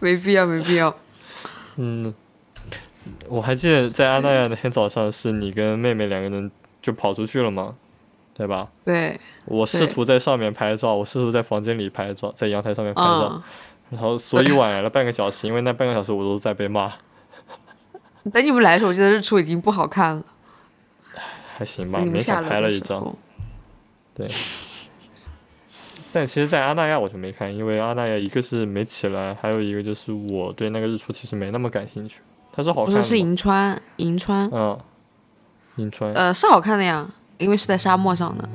[0.00, 0.92] 没必要，没必要。
[1.76, 2.12] 嗯，
[3.28, 6.50] 我还记得在阿那亚那天早上，是你跟妹妹两个人
[6.82, 7.76] 就跑出去了嘛，
[8.40, 8.66] 对吧？
[8.86, 13.42] 对，我试图在上面拍照，我试图在房间里拍照，在阳台上面拍照，嗯，
[13.90, 16.90] 然后所以晚来了半个小时，因为那半个小时我都在被骂，
[18.32, 20.22] 等你们来的时候，我记得日出已经不好看了，
[21.58, 23.14] 还行吧，勉强拍了一张。
[24.14, 24.26] 对。
[26.12, 32.20] 但其实，在阿那亚我就没看，因为阿那亚一个是没起来，还有一个就是我对那个日出其实没那么感兴趣。
[32.50, 34.78] 它是好我说是看的吗，银川，银川，嗯，
[35.76, 37.08] 银川，呃，是好看的呀，
[37.40, 38.48] 因为是在沙漠上的。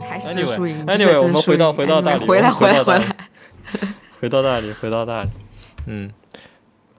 [0.00, 3.16] 还是这赢 anyway，我们回到回到大理回来回来回来。
[4.20, 5.30] 回到大理，回到大理，
[5.86, 6.10] 嗯，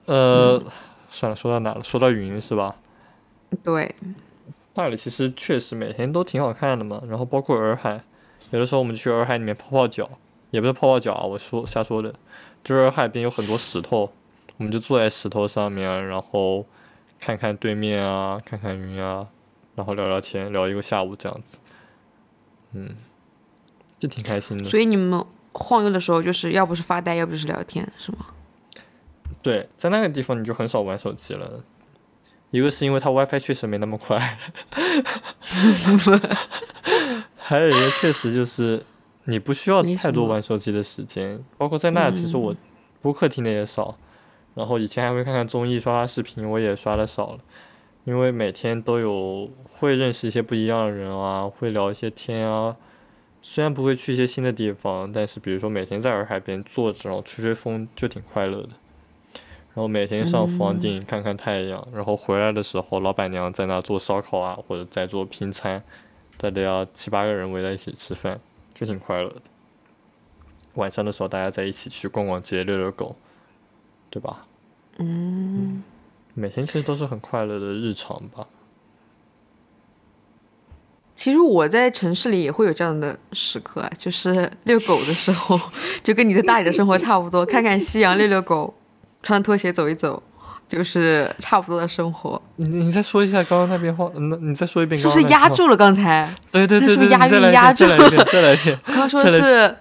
[0.06, 0.60] 呃，
[1.08, 1.84] 算了，说到哪了？
[1.84, 2.74] 说到云是吧？
[3.62, 3.94] 对，
[4.74, 8.02] 大理其实确实每天都挺好看的嘛，然后包括洱海，
[8.50, 10.10] 有的时候我们去洱海里面泡泡脚，
[10.50, 12.12] 也不是泡泡脚啊，我说瞎说的，
[12.64, 14.12] 就是洱海边有很多石头，
[14.56, 16.66] 我们就坐在石头上面，然后
[17.18, 19.26] 看看对面啊，看看云啊，
[19.74, 21.58] 然后聊聊天，聊一个下午这样子，
[22.72, 22.96] 嗯，
[23.98, 24.70] 就挺开心的。
[24.70, 28.26] 所以你们晃悠的时候，就是要不是发呆，要不就是聊天，是吗？
[29.42, 31.64] 对，在那个地方你就很少玩手机了。
[32.52, 34.18] 一个是因为它 WiFi 确实没那么快
[37.38, 38.84] 还有一个确实就是
[39.24, 41.42] 你不需要太多玩手机的时间。
[41.56, 42.54] 包括在那，其实我
[43.00, 43.96] 播客听的也少，
[44.54, 47.38] 然后以前还会看看综艺、刷刷视频，我也刷的少了。
[48.04, 52.76] 因为每天都有会认识一些不一样的人啊，会聊一些天啊。
[53.42, 58.70] 虽然不会去一些新的地方，但是比如说每天在洱海边坐着，然后吹吹风，就挺快乐的。
[59.74, 65.82] 然后每天上房顶看看太阳，然后回来的时候，老板娘在那做烧烤啊，或者在做拼餐，
[66.36, 68.38] 大家要七八个人围在一起吃饭，
[68.84, 69.40] 就挺快乐的。
[70.74, 73.14] 晚上的时候，大家在一起去逛逛街、遛遛狗，
[74.10, 74.46] 对吧？
[74.98, 75.84] 嗯，
[76.34, 78.46] 每天其实都是很快乐的日常吧。
[81.14, 85.60] 其实我在城市里也会有这样的时刻啊，就是遛狗的时候，
[86.02, 88.74] 就跟你在大理的生活差不多，看看夕阳，遛遛狗，
[89.22, 90.20] 穿拖鞋走一走，
[90.72, 92.40] 就是差不多的生活。
[92.56, 95.20] 你你再说一下刚刚那边话，那，你再说一遍是不是？
[95.24, 96.34] 压住了刚才？
[96.50, 98.80] 对对对是不是押韵压遍，再来一遍，再来一遍。
[98.86, 99.76] 刚刚说的是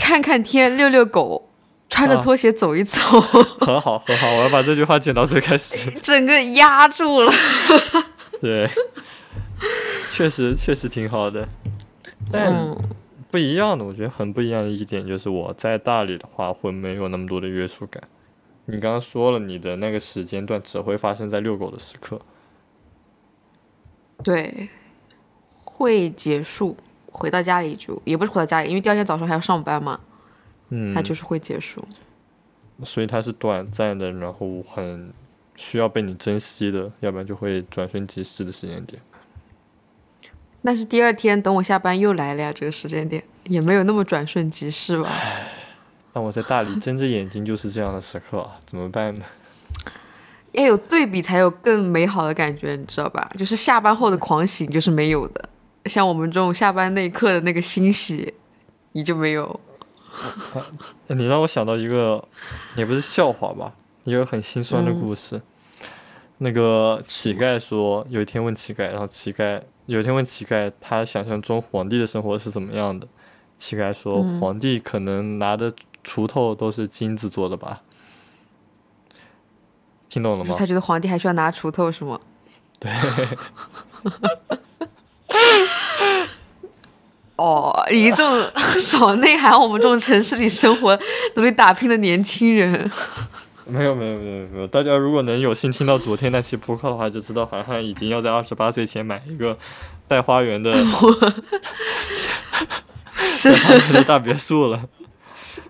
[0.00, 1.48] 看看天，遛遛狗，
[1.88, 3.00] 穿着啊拖鞋走一走，
[3.64, 5.92] 很好很好，我要把这句话剪到最开始。
[6.02, 7.32] 整个压住了。
[8.42, 8.68] 对，
[10.10, 11.46] 确实确实挺好的，
[12.32, 12.76] 但嗯，
[13.30, 18.02] 不一样的，我觉得很不一样的一点就是我在大理的话会没有那么多的约束感。
[18.66, 22.20] 你刚刚说了，你的那个时间段只会发生在遛狗的时刻。
[24.22, 24.68] 对，
[25.64, 26.76] 会结束，
[27.10, 29.98] 回到家里就也不是回到家里，因为第二天早上还要上班嘛，
[30.68, 31.84] 嗯，它就是会结束。
[32.84, 35.12] 所以它是短暂的，然后很
[35.56, 39.02] 需要被你珍惜的，要不然就会转瞬即逝的时间点。
[40.62, 45.10] 但是第二天等我下班又来了呀，这个时间点也没有那么转瞬即逝吧。
[46.12, 49.24] 但我在大理睁着眼睛就是这样的时刻啊，怎么办呢？
[50.52, 53.30] 要有对比才有更美好的感觉，你知道吧？
[53.38, 55.48] 就是下班后的狂喜就是没有的，
[55.86, 58.34] 像我们这种下班那一刻的那个欣喜，
[58.92, 59.58] 你就没有。
[61.08, 62.22] 你让我想到一个，
[62.76, 63.72] 也不是笑话吧，
[64.04, 65.40] 一个很心酸的故事。
[66.36, 73.08] 那个乞丐说，有一天问乞丐，然后乞丐有一天问乞丐，他想象中皇帝的生活是怎么样的？
[73.56, 75.72] 乞丐说，嗯皇帝可能拿的
[76.04, 77.80] 锄头都是金子做的吧？
[80.08, 80.54] 听懂了吗？
[80.58, 82.20] 他觉得皇帝还需要拿锄头是吗？
[82.78, 82.90] 对。
[87.36, 88.40] 哦，你这种
[88.80, 90.96] 少内涵我们这种城市里生活、
[91.34, 92.88] 努力打拼的年轻人，
[93.66, 99.58] 没有没有没有没有，大家如果能有幸听到昨天那期播客的话，就知道涵涵已经要在二十八岁前买一个
[100.06, 100.72] 带花园的
[103.16, 104.88] 是带花园的大别墅了。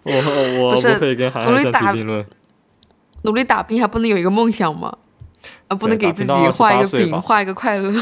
[0.11, 0.13] 我
[0.65, 2.25] 我不是努力打提并论。
[3.23, 4.93] 努力打拼还不能有一个梦想吗？
[5.69, 7.93] 啊，不能给自己画一个28岁吧饼，画一个快乐。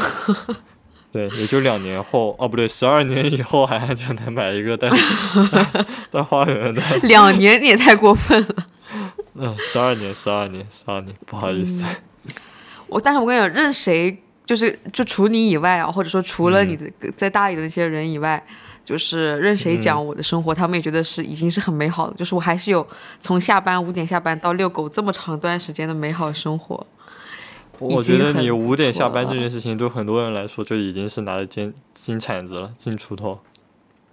[1.13, 4.89] 对，也就两年后，哦不对，十二年以后，韩寒就能买一个带
[6.09, 6.81] 带花园的。
[7.03, 8.55] 两年你也太过分了。
[9.35, 11.83] 嗯，十二年，十二年，十二年，不好意思。
[12.87, 18.41] 我但是我跟你讲，任谁就是就除你以外啊，或者说除了嗯你在大理的那些人以外，
[18.91, 22.15] 就是任谁嗯讲我的生活，他们也觉得是已经是很美好的。
[22.17, 22.85] 就是我还是有
[23.21, 26.85] 从下班五点下班到遛狗这么长段时间的美好生活。
[27.79, 33.39] 我觉得你五点下班这件事情，对很多人来说就已经是拿着金金铲子了，金锄头。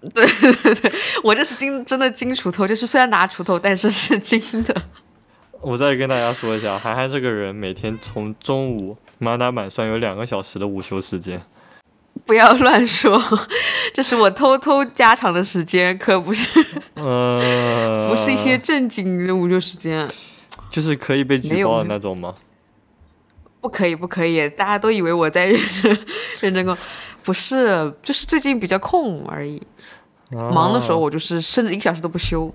[0.15, 0.25] 对
[0.63, 0.93] 对对
[1.25, 4.75] 我这是金真的金锄头，就是虽然拿锄头，但是是金的。
[5.61, 11.43] 我再跟大家说一下，涵涵这个人每天从中午满打满算有两个小时的午休时间。
[12.29, 13.19] 不要乱说，
[13.95, 16.47] 这是我偷偷加长的时间，可不是
[16.97, 20.07] 呃，不是一些正经的午休时间。
[20.69, 22.35] 就是可以被举报的那种吗？
[23.63, 24.47] 不可以，不可以！
[24.51, 25.99] 大家都以为我在认真
[26.41, 26.77] 认真工，
[27.25, 29.63] 不是，就是最近比较空而已。
[30.31, 32.55] 忙的时候，啊我就是甚至一个小时都不休。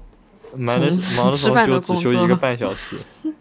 [0.55, 2.95] 忙的忙的时候吃饭就只休一个 半小时。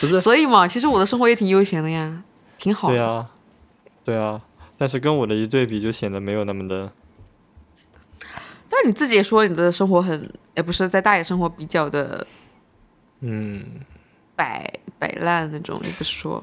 [0.00, 2.22] 不是，所以嘛，其实我的生活也挺悠闲的呀，
[2.58, 2.96] 挺好的。
[2.96, 3.26] 对啊，
[4.04, 4.40] 对啊，
[4.80, 6.90] 但是跟我的一对比，就显得没有那么的。
[8.66, 10.26] 但你自己也说你的生活很，
[10.56, 12.26] 也不是在大理生活比较的
[13.20, 13.62] 嗯，
[14.34, 16.42] 摆摆烂那种，你不是说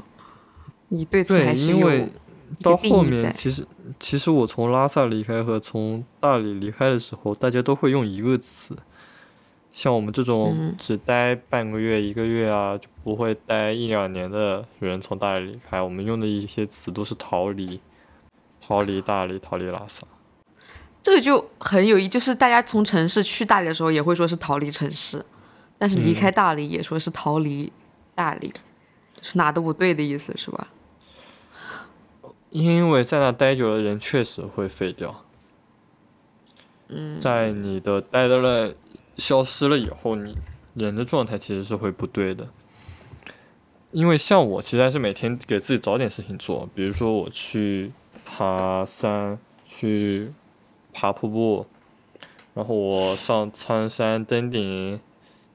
[0.89, 2.09] 你对此对还是有因为
[2.61, 3.01] 到后。
[3.01, 3.65] 面其实
[3.99, 8.77] 其实我从拉萨离开和从大理离开的时候，大家都会用一个词。
[9.71, 17.79] 像我们这种嗯只待半个月、一个月啊，就不会待一两年的人从大理离开，我们用的一些词都是逃离，
[18.61, 20.05] 逃离大理，逃离拉萨。
[21.03, 25.25] 这个就很有意，就是大家从城市去大理的时候，也会说是逃离城市，
[25.77, 27.71] 但是离嗯开大理也说是逃离
[28.13, 28.49] 大理，
[29.15, 30.67] 就是哪都不对的意思，是吧？
[32.49, 35.23] 因为在那待久了，人确实会废掉。
[36.87, 38.73] 嗯，在你的待的了
[39.17, 40.37] 消失了以后，你
[40.73, 42.47] 人的状态其实是会不对的。
[43.91, 47.91] 因为像我，其实还是每天给自己找点事情做，比如说我去
[48.29, 50.33] 爬山，去
[50.93, 51.65] 爬瀑布，
[52.53, 54.99] 然后我上苍山登顶，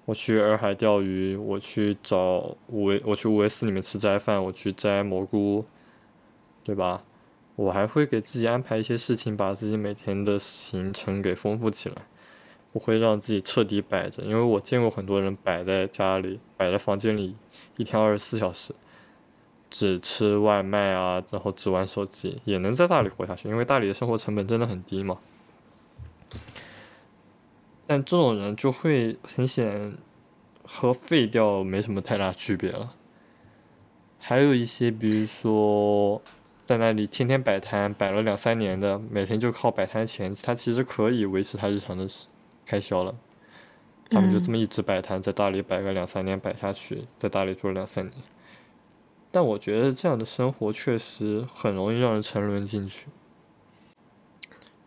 [0.06, 5.64] 我去洱海钓鱼，我去找五维，我去五维寺里面吃斋饭，我去摘蘑菇，
[6.64, 7.04] 对吧？
[7.54, 11.96] 我还会给自己安排一些事情，把自己每天的行程给丰富起来，
[12.72, 14.22] 不会让自己彻底摆着。
[14.22, 17.36] 因为我见过很多人摆在家里，摆在房间里，
[17.76, 18.74] 一天二十四小时，
[19.72, 25.18] 只吃外卖啊，然后只玩手机，也能在大理活下去，因为大理的生活成本真的很低嘛。
[27.86, 29.94] 但这种人就会很显
[30.64, 32.94] 和废掉没什么太大区别了。
[34.18, 36.20] 还有一些，比如说
[36.66, 42.06] 在那里天天摆摊，摆了两三年的，每天就靠摆摊钱，他其实可以维持他日常的
[42.66, 43.14] 开销了。
[44.10, 48.14] 他们就这么一直摆摊，在大理摆个两三年摆下去，在大理住了两三年。
[49.32, 53.06] 但我觉得这样的生活确实很容易让人沉沦进去。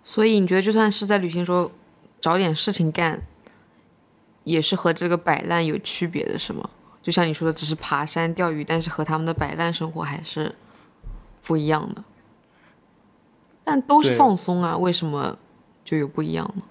[0.03, 1.71] 所以你觉得，就算是在旅行时候
[2.21, 3.23] 找点事情干，
[4.43, 6.69] 也是和这个摆烂有区别的，是吗？
[7.01, 10.53] 就像你说的，只是爬山钓鱼，但是和他们的摆烂生活还是
[11.43, 12.03] 不一样的。
[13.63, 15.37] 但都是放松啊，为什么
[15.83, 16.61] 就有不一样呢？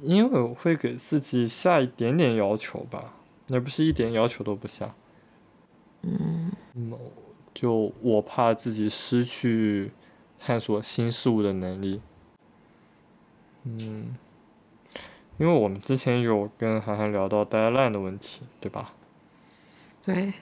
[0.00, 3.12] 因为我会给自己下一点点要求吧，
[3.48, 4.94] 那不是一点要求都不下。
[6.02, 6.50] 嗯，
[7.52, 9.90] 就我怕自己失去
[10.38, 12.00] 探索新事物的能力。
[13.64, 14.16] 嗯，
[15.36, 18.92] 因为我们之前有跟涵涵聊到 deadline 的问题，对吧？
[20.02, 20.32] 对，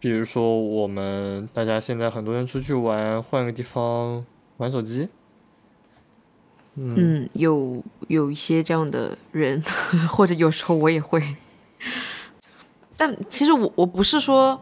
[0.00, 4.26] 比如说我们大家现在很多人出去玩，换个地方
[4.56, 5.08] 玩手机。
[6.74, 9.62] 嗯，嗯，有有一些这样的人，
[10.10, 11.22] 或者有时候我也会。
[13.00, 14.60] 但其实我我不是说，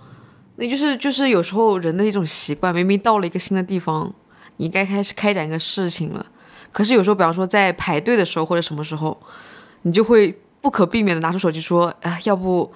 [0.54, 4.14] 那就是就是有时候人的一种习惯，明明到了一个新的地方，
[4.58, 6.24] 你该开始开展一个事情了，
[6.70, 9.20] 可是有时候，比方说在排队的时候或者什么时候，
[9.82, 12.72] 你就会不可避免的拿出手机说，哎，要不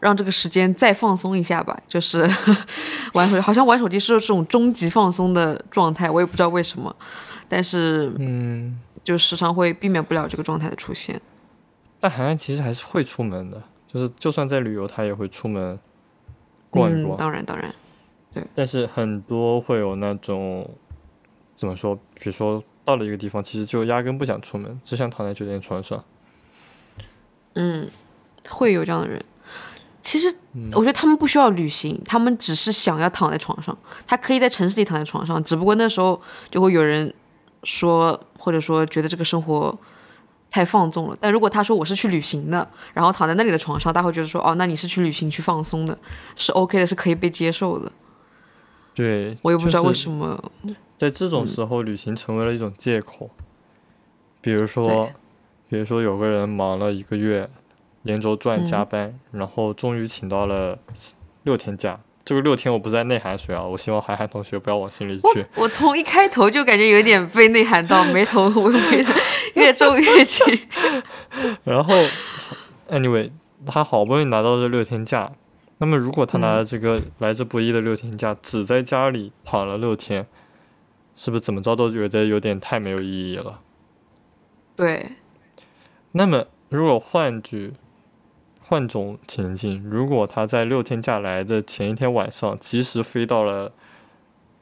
[0.00, 2.22] 让这个时间再放松一下吧，就是
[3.14, 6.94] 玩手机，好像玩手机是这种终极放松的状态，我也不知道为什么，
[7.48, 11.20] 但是嗯，就时常会避免不了这个状态的出现。
[11.98, 13.60] 但涵涵其实还是会出门的，
[13.92, 15.78] 就是就算在旅游，他也会出门
[16.70, 17.16] 逛一嗯，逛。
[17.16, 17.74] 当然当然，
[18.32, 20.68] 对但是很多会有那种
[21.54, 26.04] 怎么说，比如说到了一个地方，其实就压根不想出门，只想躺在酒店床上。
[27.54, 27.90] 嗯，
[28.48, 29.24] 会有这样的人。
[30.02, 33.76] 其实嗯我觉得他们不需要旅行，他们只是想要躺在床上。
[34.06, 36.20] 他可以在城市里躺在床上，只不过那时候
[36.50, 37.12] 就会有人
[37.64, 39.76] 说，或者说觉得这个生活
[40.50, 41.16] 太放纵了。
[41.20, 45.96] 但如果他说我是去旅行的，然后躺在那里的床上，大家会觉得说，哦，那你是去旅行去放松的，
[46.36, 47.90] 是 OK 的，是可以被接受的。
[48.94, 49.94] 对，我也不知道为么。
[49.94, 50.42] 什么，
[50.98, 53.30] 在这种时候，旅行成为了一种借口。
[54.40, 55.10] 比如说，
[55.68, 57.48] 比如说有个人忙了一个月，
[58.02, 60.78] 连轴转嗯加班，然后终于请到了
[61.44, 62.00] 六天假。
[62.30, 65.44] 这个六天我不是在内涵谁啊，我希望涵涵同学不要往心里去。
[65.56, 69.12] 我从一开头就感觉有点被内涵到，眉头微微的
[69.54, 70.46] 越皱越紧。
[71.64, 71.92] 然后
[72.88, 73.32] ，anyway，
[73.66, 75.32] 他好不容易拿到这六天假，
[75.78, 80.24] 那么如果他拿了这个来之不易的六天假，只在家里躺了六天，
[81.16, 83.58] 是不是怎么着都觉得有点太没有意义了？
[84.76, 85.04] 对，
[86.12, 87.72] 那么，如果换句
[88.70, 93.72] 换种情境，如果他在六天假来的前一天晚上，及时飞到了，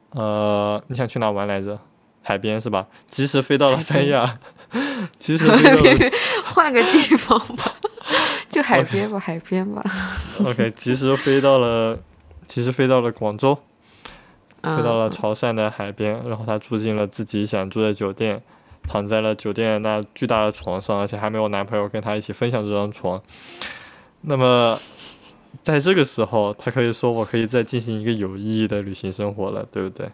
[0.09, 1.79] 呃，你想去哪玩来着？
[2.23, 2.87] 海边是吧？
[3.07, 4.39] 及时飞到了三亚，
[5.19, 6.11] 及时飞到了别别，
[6.43, 7.75] 换个地方吧，
[8.49, 9.83] 就海边吧，海边吧。
[10.43, 11.99] OK，及时飞到了，
[12.47, 13.53] 及时飞到了广州，
[14.63, 18.41] 飞到了嗯潮汕的海边，然后他住进了自己想住的酒店，
[18.87, 23.21] 躺在了酒店那巨大的床上，而且还没有男朋友跟他一起分享这张床。
[24.21, 24.77] 那么，
[25.63, 30.11] 在这个时候，他可以说我可以再进行一个有意义的旅行生活了，对不对？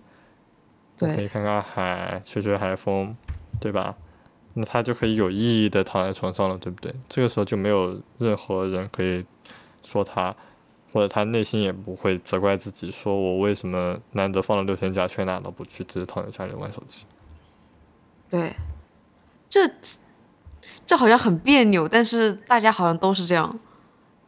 [0.97, 3.15] 对可以对看看海，吹吹海风，
[3.59, 3.95] 对吧？
[4.53, 6.93] 那他就可以有意义的躺在床上了，对不对？
[7.09, 9.25] 这个时候就没有任何人可以
[9.83, 10.33] 说他，
[10.93, 17.05] 或者他内心也不会责怪自己，说我为什么难得放了六天假却哪都不去，只是躺在家里玩手机。
[18.29, 18.55] 对，
[19.49, 19.69] 这
[20.87, 23.59] 这好像很别扭，但是大家好像都是这样。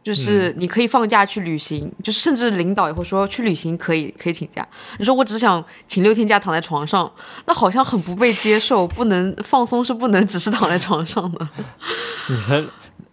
[0.08, 4.66] 就是你可以放假去旅行，就甚至领导也会说去旅行可以可以请假。
[5.00, 7.12] 你说我只想请六天假躺在床上，
[7.46, 11.50] 那好像很不被接受，不能放松是不能只是躺在床上的。
[12.30, 12.66] 你的，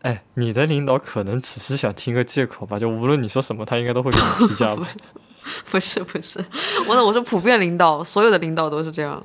[0.02, 4.86] 哎，你的领导可能只是想听个借口吧，就无论你说什么，他应该都会给你批假吧。
[5.68, 6.44] 不是不是，
[6.86, 9.20] 我我说普遍领导，所有的领导都是这样。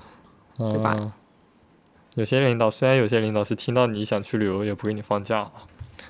[0.58, 1.12] 对吧嗯，
[2.16, 5.52] 有些领导虽然有些领导是听到你想去旅游也不给你放假啊，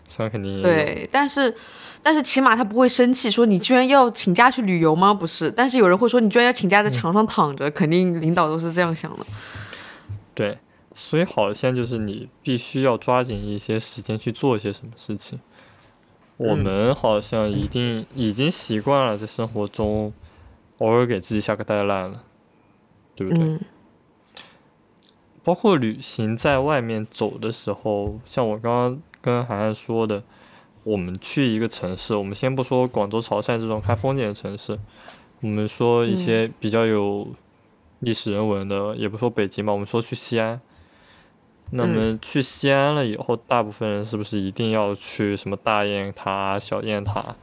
[0.10, 1.56] 虽然肯定对，但是
[2.02, 5.14] 但是起码他不会生气，说你居然要请假去旅游吗？
[5.14, 9.26] 不是，但是有人会说你居然要请假在床上躺着，肯定领导都是这样想的。
[10.34, 10.58] 对，
[10.96, 15.40] 所以好像就是你必须要抓紧一些时间去做一些什么事情。
[16.38, 20.12] 我嗯们好像一定已经习惯了在生活中
[20.80, 22.24] 偶尔给自己下个 deadline 了，
[23.16, 23.44] 对不对？
[23.44, 23.60] 嗯
[25.42, 30.24] 包括旅行在外面走的时候，像我刚刚跟涵涵说的，
[30.84, 34.80] 我们去一个城市，我们先不说广州、潮汕这种看风景的城市，
[35.42, 37.28] 我们说一些比较有
[38.00, 40.60] 历史人文的，也不说北京吧，我们说去西安。
[41.72, 47.36] 那么去西安了以后，大部分人是不是一定要去什么大雁塔、小雁塔，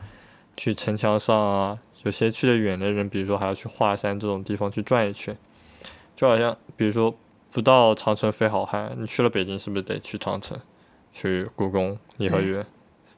[0.57, 1.79] 去城墙上啊？
[2.03, 5.37] 有些去的远的人，比如说还要去华山这种地方去转一圈，
[6.15, 7.13] 就好像比如说
[7.51, 10.57] 不到长城非好汉，你去了北京是不是得去长城，
[11.17, 12.67] 去故宫、颐和园、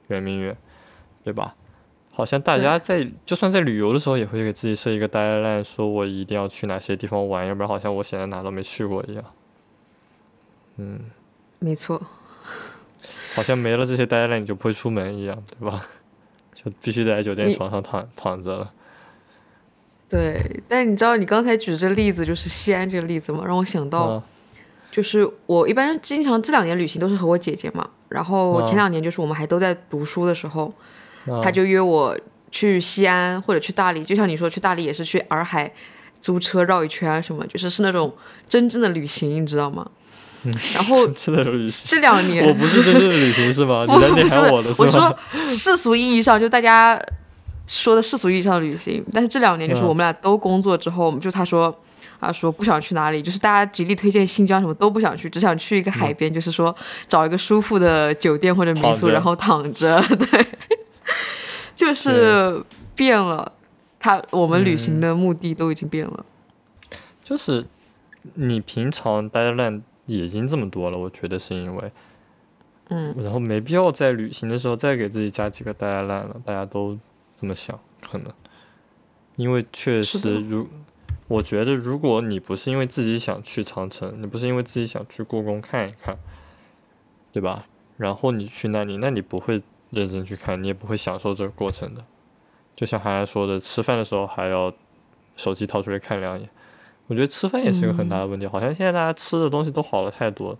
[0.06, 0.56] 圆明园，
[1.24, 1.56] 对吧？
[2.12, 9.24] 好像大家在就算在旅游的时候，也会给自己设一个 deadline，说我一定要去哪些地方玩，要不然好像我现在哪都没去过一样。
[10.76, 11.00] 嗯，
[11.58, 12.00] 没错，
[13.34, 15.84] 好像没了这些 deadline 你就不会出门一样，对吧？
[16.54, 18.72] 就必须得在酒店床上躺躺着了。
[20.08, 20.62] 对。
[20.68, 23.44] 但你知道你刚才举这个例子，就是西安这个例子吗？
[23.44, 24.22] 让我想到，嗯
[24.98, 30.74] 就是我一般经常这两年旅行都是和我姐姐嘛，然后嗯前两年就是我们还都在读书的时候，
[31.28, 32.18] 嗯她就约我
[32.50, 35.72] 去西安或者去大理，就像你说去大理也是去洱海
[36.20, 38.12] 租车绕一圈啊什么，就是是那种
[38.48, 39.88] 真正的旅行，你知道吗？
[40.74, 43.84] 然后 这两年 我不是真正的旅行是吗？
[43.86, 44.88] 你不在内不是涵我的是我？
[44.88, 47.00] 说世俗意义上，就大家
[47.68, 51.72] 说的世俗意义上的旅行，但是这两年就是嗯我们俩都工作之后，就他说。
[52.20, 56.74] 他说不想去哪里，就是大家极力推荐新疆什么都不想去，只想去一个海边，就是说
[57.08, 60.02] 找一个舒服的酒店或者民宿，然后躺着。
[60.18, 60.46] 对，
[61.76, 62.60] 就是
[62.96, 63.52] 变了。
[64.00, 66.26] 他我们旅行的目的都已经变了。
[67.22, 67.64] 就是
[68.34, 71.92] 你平常 deadline 已经这么多了，我觉得是因为，
[72.88, 76.98] 嗯，然后没必要在旅行的时候再给自己加几个 deadline 了，大家都
[77.36, 78.32] 这么想，可能，
[79.36, 80.68] 因为确实如。
[81.28, 86.18] 我觉得，如果你不是因为自己想去长城，你不是因为自己想去故宫看一看，
[87.30, 87.66] 对吧？
[87.98, 92.04] 然后你去那里，那你不会认真去看，你也不会享受这个过程的。
[92.74, 94.72] 就像涵涵说的，吃饭的时候还要
[95.36, 96.48] 手机掏出来看两眼。
[97.08, 100.58] 我觉得吃饭也是一个很大的问题，好像现在大家吃的东西都好了太多，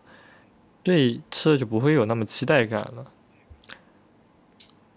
[0.83, 3.13] 对吃的就不会有那么期待感了。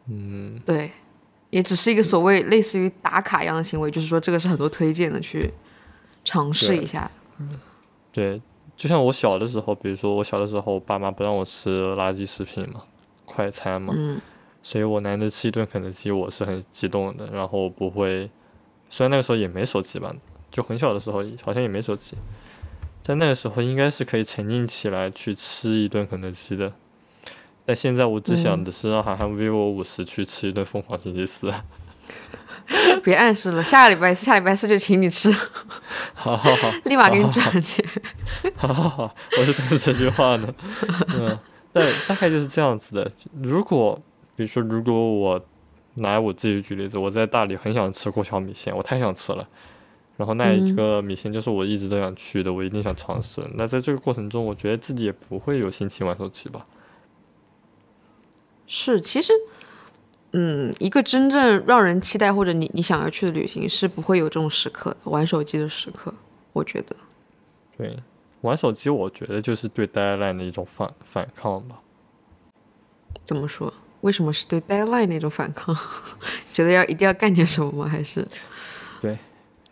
[0.07, 0.91] 嗯，对，
[1.52, 5.54] 也只是一个所谓类似于打卡一样的行为，就是说这个是很多推荐的，去
[6.26, 7.10] 尝试一下。
[8.12, 8.41] 对，
[8.76, 12.82] 就像我小的时候，比如说我小的时候，我爸妈不让我吃垃圾食品嘛，
[13.26, 14.20] 快餐嘛，嗯
[14.64, 17.28] 所以我难得吃一顿肯德基，我是很激动的。
[17.34, 18.30] 然后不会，
[18.89, 20.14] 虽然那个时候也没手机吧，
[20.52, 22.16] 就很小的时候好像也没手机，
[23.02, 26.72] 在那个时候应该是可以沉浸起来去吃一顿肯德基的。
[27.66, 31.53] 但现在我只想的是让韩寒 vivo 五十去吃一顿疯狂星期四。
[33.03, 35.32] 别暗示了，下个礼拜四，下礼拜四就请你吃，
[36.14, 37.84] 好好好， 立马给你转钱。
[38.55, 40.53] 好好 好，我是等着这句话呢。
[41.18, 41.38] 嗯，
[41.74, 43.12] 但大概就是这样子的。
[43.41, 44.01] 如果
[44.36, 45.45] 比如说，如果我
[45.95, 49.47] 拿我自己举例子，我在大理很想吃过桥米线，我太想吃了。
[50.18, 53.41] 然后那一个米线就是我一直都想去的，我一定想尝试。
[53.55, 56.66] 那在这个过程中，我觉得自己也不会有心情玩手机吧。
[58.74, 59.34] 是，其实，
[60.32, 66.13] 嗯，一个真正让人期待或者你你想要去的旅行是不会有这种时刻的，玩手机的时刻，
[66.53, 66.95] 我觉得。
[67.78, 67.97] 对，
[68.39, 71.80] 玩手机我觉得就是对 deadline 的一种反反抗吧。
[73.26, 73.74] 怎么说？
[73.99, 75.76] 为什么是对 deadline 那种反抗？
[76.53, 77.86] 觉得要一定要干点什么吗？
[77.89, 78.26] 还是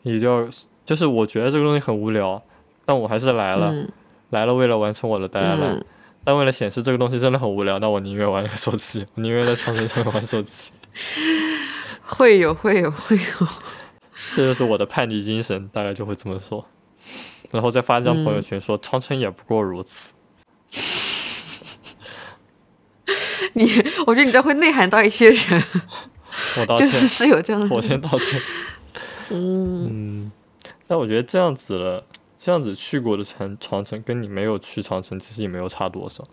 [0.03, 0.45] 一定要
[0.85, 2.43] 就是我觉得这个东西很无聊，
[2.85, 3.89] 但我还是来了，嗯
[4.31, 5.55] 来了为了完成我的待来。
[5.55, 5.85] 嗯，
[6.29, 10.69] 但为了显示这个东西真的很无聊，那我宁愿玩个手机，我宁愿在长城上面玩手机。
[12.03, 13.47] 会有会有会有，
[14.35, 16.63] 这就是我的叛逆精神，大概就会这么说。
[17.49, 20.13] 然后再发一张朋友圈说，长城也不过如此。
[23.53, 25.63] 你我觉得你这样会内涵到一些人，
[26.59, 28.39] 我道歉，就是是有这样的我，先道歉。
[29.29, 30.31] 嗯，嗯，
[30.85, 32.05] 但我觉得这样子了，
[32.41, 36.25] 这样子去过的长长城，跟你没有去长城，其实也没有差多少。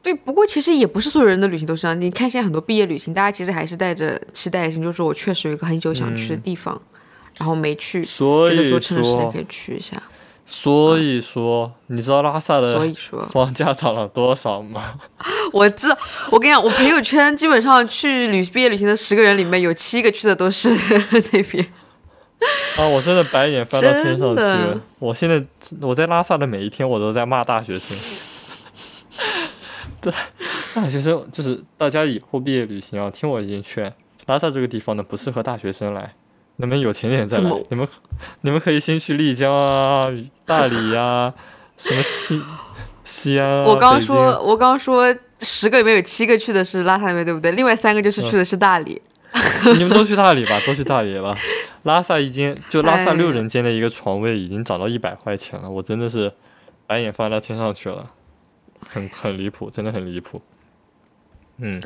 [0.00, 0.14] 对。
[0.14, 6.80] 不过其实也不是所有人的旅行都是这样，你看现在很多毕业旅行，大家其实还是带着期待心，就是我确实有一个很久想去的地方，
[7.34, 10.00] 然后没去，所以说趁着时间可，以去一下。
[10.48, 15.00] 所以说，你知道拉萨的 所以说，房价涨了多少吗？
[15.52, 15.98] 我知道，
[16.30, 20.70] 我跟你讲，我朋友圈基本上去旅毕业旅行的十个人里面有七个去的都是
[21.10, 21.66] 那边。
[22.78, 24.80] 啊，我真的白眼翻到天上去了。
[24.98, 25.42] 我现在
[25.80, 27.96] 我在拉萨的每一天，我都在骂大学生。
[30.00, 30.12] 对，
[30.74, 33.92] 大学生就是大家以后毕业旅行啊，听我一句劝，
[34.26, 36.12] 拉萨这个地方呢不适合大学生来，
[36.56, 37.50] 你们有钱点再来。
[37.70, 37.88] 你们
[38.42, 40.08] 你们可以先去丽江啊、
[40.44, 41.32] 大理呀、
[41.78, 42.42] 什么西
[43.04, 43.64] 西安啊。
[43.64, 47.52] 我刚刚说，我刚刚说十个里面有七个去的是拉萨那边，对不对？
[47.52, 49.00] 另外三个就是去的是大理。
[49.78, 51.36] 你们都去大理吧，都去大理吧。
[51.84, 56.32] 拉萨一间就拉萨哎六人间的一个床位已经涨到一百块钱了，我真的是
[56.86, 58.10] 白眼翻到天上去了，
[58.88, 60.42] 很很离谱，真的很离谱。
[61.58, 61.80] 嗯，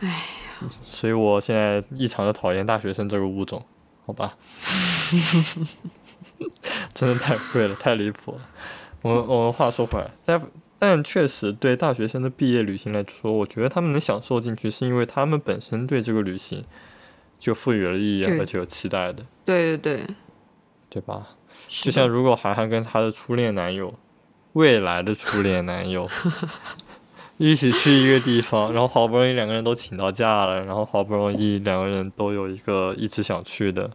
[0.00, 0.22] 哎
[0.90, 3.64] 所以我现在异常的讨厌大学生这个物种，
[4.06, 4.34] 好吧？
[6.94, 8.38] 真的太贵了，太离谱了。
[9.02, 10.40] 我们我们话说回来，但
[10.78, 16.64] 但确实对大学生的毕业旅行来说，我觉得他们能享受进去，是因为他们本身对这个旅行
[17.44, 18.38] 就赋予了意义，对。
[18.40, 20.06] 而且有期待的，对对对，
[20.88, 21.28] 对吧？
[21.68, 23.92] 就像如果韩寒跟她的初恋男友，
[24.54, 26.08] 未来的初恋男友，
[27.36, 33.90] 一起去一个地方，然后好不容易两个人都请到假了，然后好不容易两个人都有一个一直想去的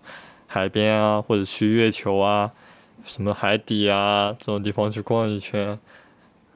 [0.45, 2.51] 海边啊，或者去月球啊，
[3.03, 5.79] 什么海底啊这种地方去逛一圈，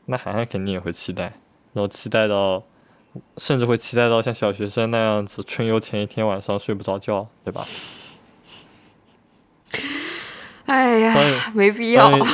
[0.05, 1.23] 那涵涵肯定也会期待，
[1.73, 2.61] 然后期待到，
[3.37, 7.65] 甚至会期待到像小学生那样子，春游前一天晚上睡不着觉，对吧？
[10.65, 12.25] 哎呀，没必要，当 又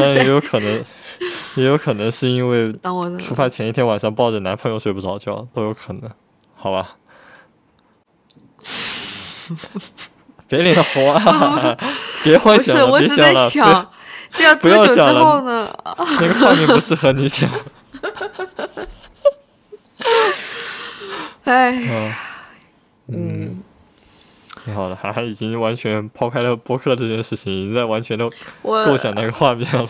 [0.00, 0.84] 当然也有可能，
[1.56, 2.72] 也有可能是因为
[3.18, 6.10] 出发前一天晚上抱着男朋友睡不着觉，都有可能，
[6.54, 6.96] 好吧？
[10.46, 11.76] 别脸红啊！
[12.22, 13.90] 别幻，想了，在想，
[14.34, 15.72] 这要不多久之后呢？
[16.20, 17.48] 那个画面不适合你想。
[21.44, 22.12] 哎，嗯
[23.08, 23.62] 嗯，
[24.64, 28.28] 挺好的，涵涵已经完全抛开了播客这件事情，已经在完全的
[28.62, 29.86] 我构想那个画面了。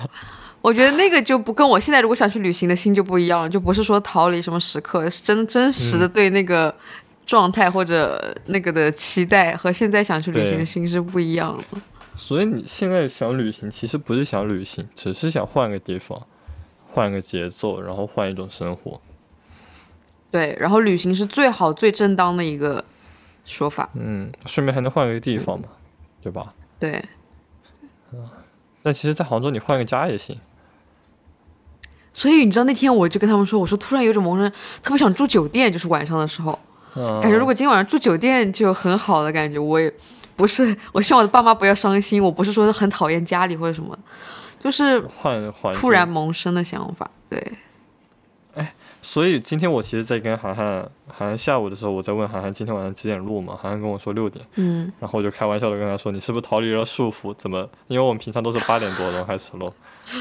[0.62, 6.72] 我觉得那个就不跟我现在如果想去旅行的心就不一样了，就不是说逃离什么时刻，是真真实嗯的对那个
[7.26, 11.80] 状态或者那个的期待和现在想去旅行的心是不一样的。
[12.14, 16.22] 所以你现在想旅行，其实不是想旅行，只是想换个地方，
[16.92, 19.00] 换个节奏，然后换一种生活。
[20.32, 22.84] 对，然后旅行是最好最正当的一个
[23.44, 23.88] 说法。
[23.94, 25.68] 嗯，顺便还能换个地方嘛，
[26.20, 26.52] 对吧？
[26.80, 27.04] 对，
[28.82, 30.40] 但其实，在杭州你换个家也行。
[32.14, 34.50] 所以你知道那天我就跟他们说，我说突然有种萌生，
[34.82, 36.58] 特别想住酒店，就是晚上的时候，
[36.94, 39.58] 嗯，感觉如果今天晚上住酒店就很好的感觉。
[39.58, 39.92] 我也
[40.36, 43.98] 不是，我希望我的爸妈不要伤心，我不是说很讨厌家里或者什么，
[44.58, 45.00] 就是
[45.72, 47.10] 突然，萌生的想法。
[47.28, 47.52] 对，
[49.04, 50.66] 所以今天我其实，在跟涵涵，
[51.08, 57.34] 涵涵下午的时候，我在问涵涵今天晚上几点录嘛，涵涵跟我说六点，嗯，然后我就开玩笑的跟他说，你是不是逃离了束缚？
[57.34, 57.68] 怎么？
[57.88, 59.72] 因为我们平常都是八点多钟开始录，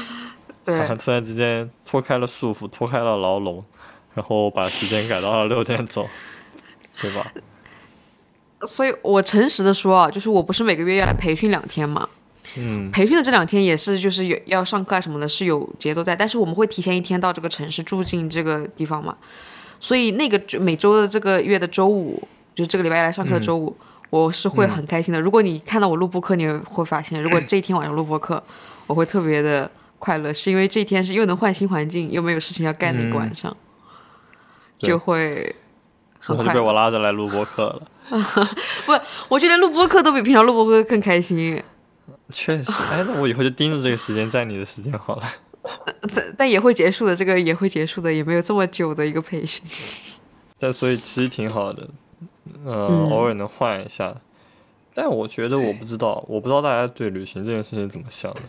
[0.64, 3.64] 对涵涵，突然之间脱开了束缚，脱开了牢笼，
[4.14, 6.08] 然后把时间改到了六点钟，
[7.00, 7.32] 对吧？
[8.62, 12.08] 所以我诚实的说啊，就是我不是每个月要来培训两天嘛，
[12.56, 19.16] 嗯培训的这两天也是就是有要上课啊什么的，是有节奏在，但是我们会提前一天到这个城市住进这个地方嘛，
[19.80, 22.22] 所以那个每周的这个月的周五，
[22.54, 23.76] 就这个礼拜来上课的周五，
[24.10, 25.20] 我是会很开心的。
[25.20, 28.42] 如果你看到我录播课，你会发现，如果这一天晚上录播课，
[28.86, 33.56] 我会特别的快乐，是因为这一天是又能换新环境，又没有事情要干的一个晚上，
[34.78, 35.54] 对就会
[36.18, 37.82] 很快就被我拉着来录播课了。
[38.84, 38.92] 不
[39.28, 41.62] 我觉得录播课都比平常录播课更开心。
[42.30, 45.22] 确实， 哎，那我以后就盯着这个时间占你的时间好了。
[46.14, 49.64] 但但也会结束的，这个也会结束的，也没有这么久的一个培训。
[50.58, 51.88] 但所以其实挺好的，
[52.64, 54.14] 呃，嗯偶尔能换一下，
[54.94, 58.40] 但我觉得我不知道，我不知道大家对旅行这件事情怎么想的。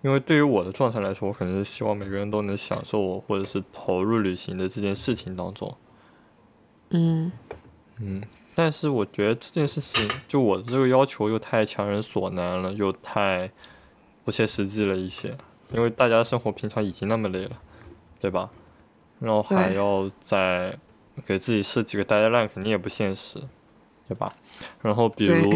[0.00, 5.76] 因为对于我的状态来说，我可能是希望每个人都能享受我或者是投入旅行的这件事情当中。
[6.90, 7.32] 嗯
[8.00, 8.22] 嗯，
[8.60, 13.48] 但是我觉得这件事情，就我的这个要求又太强人所难了，又太
[14.24, 15.38] 不切实际了一些。
[15.72, 17.52] 因为大家生活平常已经那么累了，
[18.18, 18.50] 对吧？
[19.20, 20.76] 然后还要再
[21.24, 23.40] 给自己设几个 deadline，肯定也不现实，
[24.08, 24.34] 对吧？
[24.82, 25.52] 然后比如，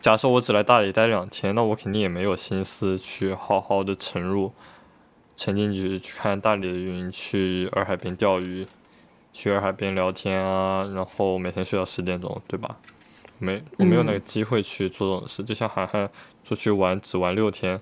[0.00, 4.50] 假设我只来大理待两天，那我肯定也没有心思去好好的沉入、
[5.36, 8.66] 沉进去去看大理的云，去洱海边钓鱼，
[9.36, 12.78] 去洱海边聊天啊，然后每天睡到十点钟，对吧？
[13.38, 15.42] 没，我没有那个机会去做这种事。
[15.42, 16.08] 就像涵涵
[16.42, 17.78] 出去玩只玩六天，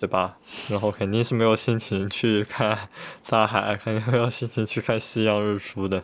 [0.00, 0.36] 对吧？
[0.68, 2.76] 然后肯定是没有心情去看
[3.28, 6.02] 大海，肯定没有心情去看夕阳日出的。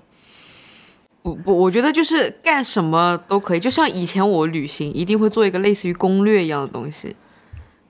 [1.25, 7.17] 不不，我觉得就是干什么都可以，就像以前我旅行一定会做一个类似于攻略一样的东西，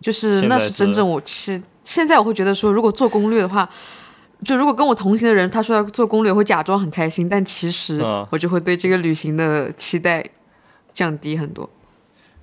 [0.01, 1.62] 就是那是真正我吃。
[1.83, 3.69] 现在我会觉得说，如果做攻略的话，
[4.45, 10.25] 就如果跟我同行的人他说要做攻略，会假装很开心，但其实嗯我就会对这个旅行的期待
[10.93, 11.69] 降低很多。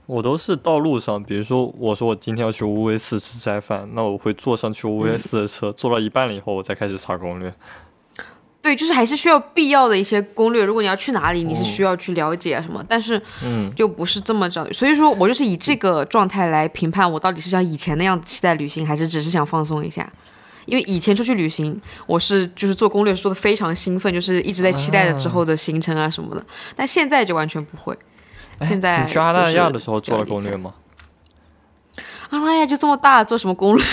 [0.07, 7.53] 我都是到路上，比如说我说我今天要去乌维寺吃斋饭，那我会坐上去乌维寺的车，坐到一半了以后，我再开始查攻略。
[8.61, 10.63] 对，就是还是需要必要的一些攻略。
[10.65, 14.71] 如果你要去哪里，你是需要去了解啊什么，但是嗯，就不是这么着。
[14.73, 20.07] 所以说我就是以这个状态来评判我到底是像以前那样期待旅行，还是只是想放松一下。
[20.65, 26.45] 因为以前出去旅行，我是就是做攻略做的非常兴奋，就是一直在期待着之后的行程啊什么的。
[26.75, 27.97] 但现在就完全不会。
[28.61, 30.73] 现在哎你去阿那亚的时候做了攻略吗？
[32.29, 33.85] 阿那亚就这么大，做什么攻略？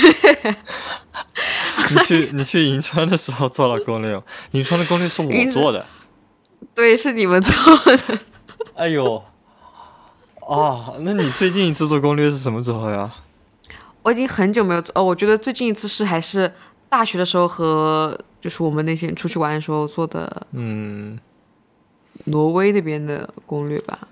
[1.90, 4.22] 你去 你去银川的时候做了攻略？
[4.50, 5.86] 银川的攻略是我做的。
[6.74, 7.54] 对，是你们做
[7.96, 8.18] 的。
[8.74, 9.16] 哎呦，
[10.46, 13.12] 啊，那你最近一次做攻略是什么时候呀？
[14.08, 16.50] 我已经很久没有做，哦，我觉得最近一次是还是
[16.88, 21.18] 大学的时候和就是我们那些人出去玩的时候做的嗯，
[22.24, 24.08] 挪威那边的攻略吧。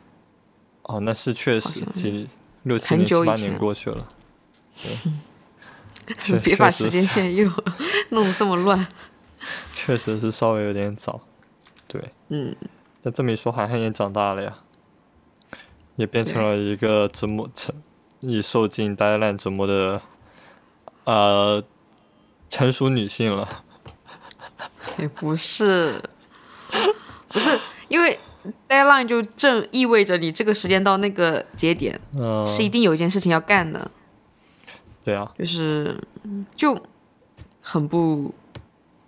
[0.83, 2.29] 哦，那是确实几
[2.65, 4.07] 六七很年、七八年过去了。
[6.05, 7.51] 对， 别把时间线又
[8.11, 8.87] 弄得这么乱。
[9.73, 11.19] 确实是稍微有点早。
[11.89, 12.55] 对，嗯，
[13.01, 14.59] 那这么一说，涵涵也长大了呀，
[15.97, 17.75] 也变成了一个折磨成
[18.21, 20.01] 已受尽呆烂折磨的
[21.05, 21.63] 呃
[22.51, 23.49] 成熟女性了。
[24.99, 26.03] 也不是，
[27.29, 28.19] 不是，因为
[28.69, 33.91] deadline 就正意味着你这个时间到那个节点嗯、是一定有一件事情要干的，
[35.05, 36.01] 对啊，就是
[36.55, 36.81] 就
[37.61, 38.33] 很不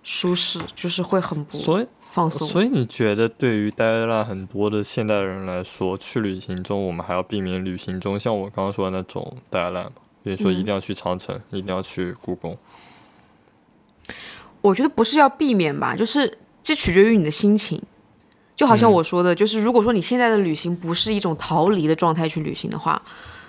[0.02, 1.86] 舒适，就是会很不所以
[2.18, 2.48] 放松。
[2.48, 9.92] 所以你觉得对于呆烂很多的现代人来说，去旅行中我们还要避免旅行中像我刚刚说的那种呆烂吗？
[10.24, 12.58] 比如说一定要去长城，一定要去故宫。
[14.60, 17.80] 我觉得不是要避免吧，就是这取决于你的心情。
[18.56, 23.00] 就好像嗯我说的，就是如果说你现在的旅行不是一种逃离的状态去旅行的话，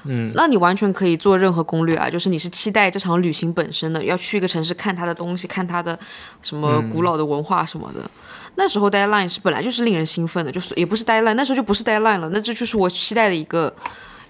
[0.03, 2.07] 嗯，那你完全可以做任何攻略啊。
[2.07, 5.97] 就是你是期待这场旅行本身的，要去一个城市看它的东西，看它的
[6.43, 8.09] 什么嗯古老的文化什么的。
[8.55, 13.73] 那时候 deadline 是本来就是令人兴奋的，就是也不是 deadline，那时候就不是 deadline 了，那这就是我期待的一个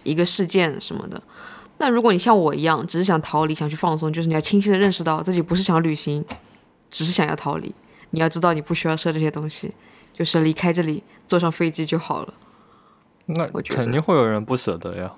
[0.03, 1.22] 一个事件什么的。
[1.78, 6.24] 那如果你像我一样，只是想逃离，想去放松，就是你要清晰的认识到自己不是想旅行，
[6.91, 7.74] 只是想要逃离。
[8.11, 9.74] 你要知道，你不需要设这些东西，
[10.13, 12.34] 就是离开这里，坐上飞机就好了。
[13.28, 15.13] 那肯定会有人不舍得呀。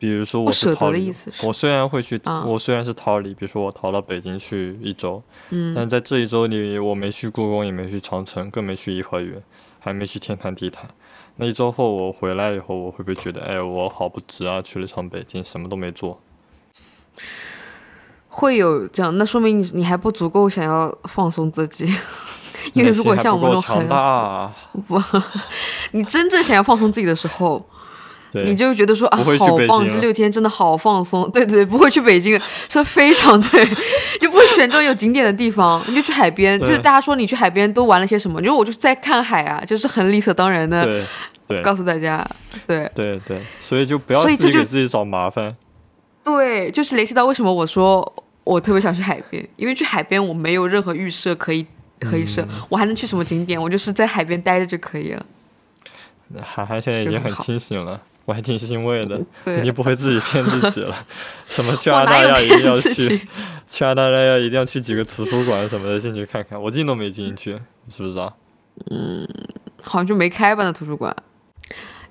[0.00, 9.42] 比如说我是逃离的意思是我虽然会去，啊我虽然是逃离，比如说我逃到北京去一周，嗯，但在这一周里，我没去故宫，也没去长城，更没去颐和园，
[9.78, 10.88] 还没去天坛地坛。
[11.36, 14.62] 那一周后我回来以后，我会不会觉得，哎，我好不值啊？
[14.62, 16.18] 去了趟北京，什么都没做。
[18.28, 21.86] 会有这样，那说明你你还不足够想要放松自己。
[22.74, 24.54] 因为如果像我们这种很啊，
[24.86, 25.00] 不，
[25.92, 27.66] 你真正想要放松自己的时候，对，
[28.32, 31.28] 你就觉得说啊好棒，这六天真的好放松。
[31.30, 33.64] 对对，不会去北京，说得非常 对，
[34.20, 36.58] 就不会选这种有景点的地方，你就去海边。
[36.60, 38.40] 就是大家说你去海边都玩了些什么？
[38.40, 41.04] 因为我就是在看海啊，就是很理所当然的
[41.62, 42.24] 告诉大家。
[42.66, 45.56] 对对对，所以就不要所以这就自己给自己找麻烦。
[46.22, 48.12] 对，就是联系到为什么我说
[48.44, 51.66] 我特别想去海边，因为去海边我没有任何预设可以
[51.98, 53.60] 可以设，嗯我还能去什么景点？
[53.60, 55.26] 我就是在海边待着就可以了。
[56.40, 58.00] 涵涵现在已经很清醒了，
[58.30, 61.04] 我还挺欣慰的， 已对经，不会自己骗自己了。
[61.50, 63.28] 什么去澳大利亚一定要去去己？，
[63.66, 67.54] 去阿那亚一定要去几个图书馆什么的进去看看，我进都没进去，
[67.84, 68.32] 你知不知道？
[69.82, 71.14] 好像就没开吧那图书馆。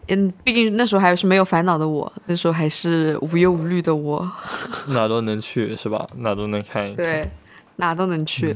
[0.09, 4.29] 嗯，毕竟那时候还是没有烦恼的我，那时候还是无忧无虑的我，
[4.89, 6.05] 哪都能去是吧？
[6.17, 7.05] 哪都能看一看。
[7.05, 7.31] 对，
[7.77, 8.53] 哪都能去。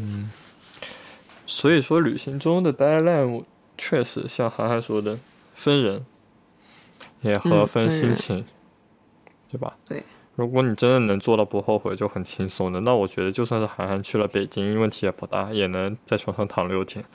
[1.46, 3.44] 所以说，旅行中的 deadline
[3.78, 5.18] 确实像涵涵说的，
[5.56, 6.04] 分人，
[7.24, 8.46] 也和嗯分心情，
[9.52, 9.74] 对吧？
[9.88, 10.04] 对。
[10.36, 12.80] 如果你真的能做到不后悔，就很轻松的。
[12.80, 17.06] 那我觉得，就算是涵涵去了北京，问题也不大，也能在床上躺六天。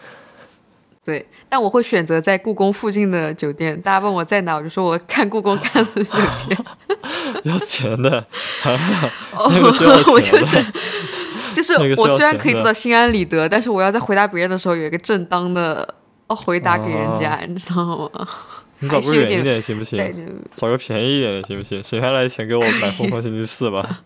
[1.04, 3.80] 对，但我会选择在故宫附近的酒店。
[3.80, 6.64] 大家问我在哪，我就说我看故宫看了六天。
[7.44, 8.24] 要钱的，
[10.12, 10.64] 我钱就是
[11.52, 15.94] 就是我虽然可以做到心安理得，但是我要在回答别人的时候有一个正当的
[16.28, 17.84] 哦回答给人家，你知道
[18.14, 18.28] 吗？
[18.80, 19.98] 你找个远一点行不行？
[20.54, 21.82] 找个便宜一点的行不行？
[21.82, 24.02] 省下来的钱给我买《疯狂星期四》吧。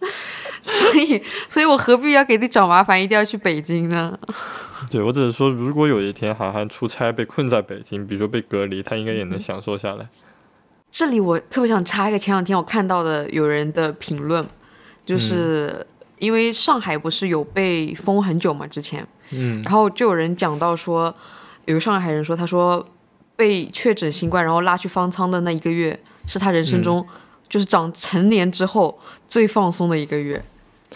[0.62, 4.18] 所以所以我何必要给你找麻烦，一定要去北京呢？
[4.90, 10.08] 对我只是说，如果有一天韩寒出差被困在北京，比如说被隔离，他应该也能享受下来。
[10.90, 14.46] 这里我特别想插一个，前两天我看到的有人的评论，
[15.06, 15.86] 就是
[16.18, 21.14] 因为上海不是有被封很久嘛，之前，嗯然后就有人讲到说，
[21.64, 22.86] 有个上海人说，他说
[23.40, 27.02] 被确诊新冠，然后拉去方舱的那一个月，是他人生中、
[27.48, 30.38] 就是长成年之后最放松的一个月，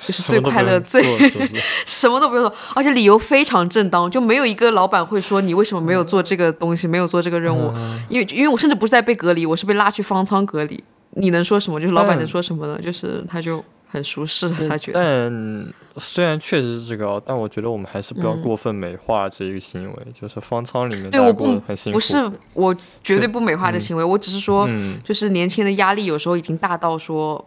[0.07, 1.03] 就是最快乐、最？
[1.87, 7.73] 什么都不用做，而且理由非常正当，就没有一个老板会说你为什么没有做这个东西，没有做这个任务，
[8.11, 11.81] 因为因为我甚至不是在被隔离，我是被拉去方舱隔离，你能说什么？
[11.81, 12.79] 就是老板能说什么呢？
[12.85, 13.65] 就是他就
[13.95, 15.01] 很舒适，他觉得。
[15.01, 15.73] 但
[16.03, 21.97] 虽然确实是这个哦，但我觉得我们还是不要嗯过分美化这一个行为，就是方舱里面对我不很辛苦。
[21.97, 22.75] 不是我
[23.05, 27.43] 绝对不美化这行为，我只是说，嗯，就是年轻人的压力有时候已经大到说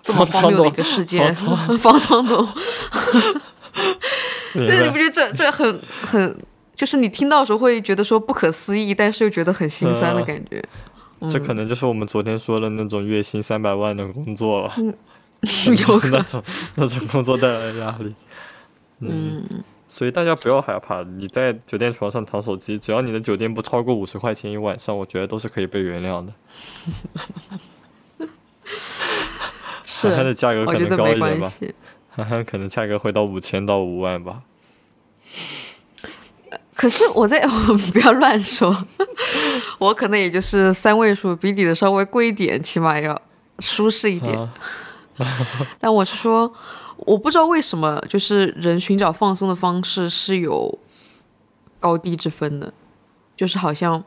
[0.00, 2.46] 这么荒谬的一个事件，方舱 都，
[4.54, 6.38] 明对，你不觉得这这很很，
[6.76, 10.62] 就是你听到的时候会觉得说不可思议，但是又觉得很心酸的嗯感觉。
[11.28, 14.72] 这可能就是我们昨天说的那种月薪三百万的工作了，
[15.66, 16.42] 有就是那种
[16.74, 18.14] 那种工作带来的压力。
[19.00, 19.46] 嗯，
[19.88, 26.32] 所以大家不要害怕，你在酒店床上躺手机，只要你的酒店不超过五十块钱一晚上，我觉得都是可以被原谅的。
[29.84, 31.74] 是它的价格我可能高一点吧，关系。
[32.10, 34.42] 涵涵可能价格会到五千到五万吧。
[36.74, 38.76] 可是我在，我不要乱说，
[39.78, 43.20] 我可能也就是三位数，比你的稍微贵一点，起码要
[43.60, 44.38] 舒适一点。
[44.38, 44.52] 啊，
[45.80, 46.52] 但我是说，
[46.98, 50.78] 我不知道为什么，就是人寻找放松的方式是有
[51.80, 52.72] 高低之分的，
[53.36, 54.02] 就是好像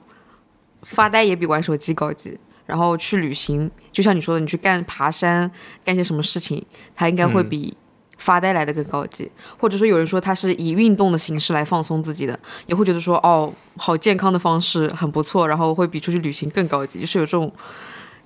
[0.83, 5.49] 发呆也比玩手机高级，然后去旅行，就像你说的，你去干爬山，
[5.83, 7.77] 干些什么事情，它应该会嗯比
[8.17, 9.29] 发呆来的更高级。
[9.57, 17.51] 或者说有人说他是以运动的形式来放松自己的，也会觉得说哦，好健康的方式很不错，然后会比出去旅行更高级，就是有这种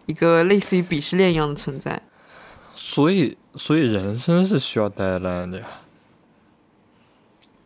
[0.06, 2.02] 一个类似于鄙视链一样的存在。
[2.88, 5.68] 所以所以人生是需要 deadline 的呀，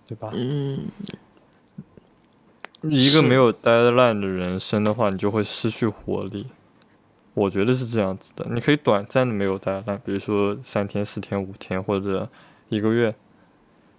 [0.08, 0.32] 对吧？
[0.34, 0.88] 嗯。
[2.84, 6.48] 一个没有 deadline 的人生的话，你就会失去活力。
[7.34, 12.30] 我觉得是这样子的，你可以短暂的没有 deadline，比如说三天、四天、五天或者
[12.70, 13.14] 一个月，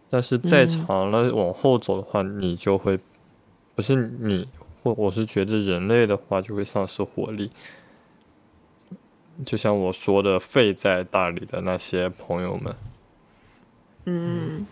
[0.09, 2.99] 但是再长了往后走的话，你就会
[3.75, 4.49] 不是你，
[4.83, 7.51] 或我是觉得人类的话就会丧失活力。
[9.45, 12.75] 就像我说的，废在大理的那些朋友们，
[14.05, 14.67] 嗯，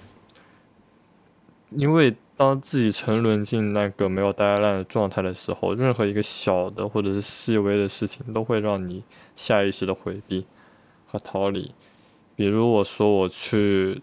[1.70, 9.02] 因为当自己沉沦进那个没有 deadline 的状态的时候，任何一个小的或者是细微的事情都会让你
[9.34, 10.46] 下意识的回避
[11.06, 11.72] 和逃离。
[12.36, 14.00] 比如我说我去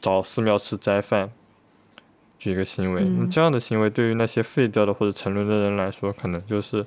[0.00, 1.30] 找寺庙吃斋饭，
[2.38, 6.84] 举一个行为，那嗯这样的行为对于那些废掉的或者沉沦的人来说，可能就是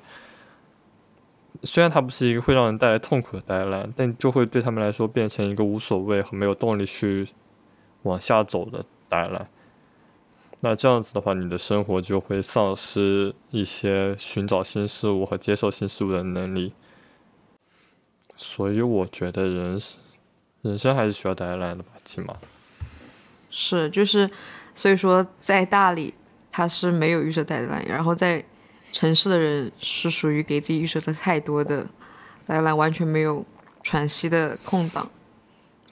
[1.63, 7.27] 虽然它不是一个会让人带来痛苦的 deadline，但就会对他们来说变成一个无所谓和没有动力去
[8.03, 9.47] 往下走的 deadline。
[10.61, 16.73] 那这样子的话，你的生活就会丧失一些寻找新事物和接受新事物的能力。
[18.35, 19.79] 所以我觉得人
[20.61, 22.35] 人生还是需要带来的吧，起码。
[23.49, 24.29] 是，就是，
[24.75, 26.13] 所以说在大理
[26.51, 28.43] 他是没有预设带来然后在
[28.91, 31.85] 城市的人是属于给自己预设的太多的
[32.47, 33.45] deadline，完全没有
[33.83, 35.09] 喘息的空档，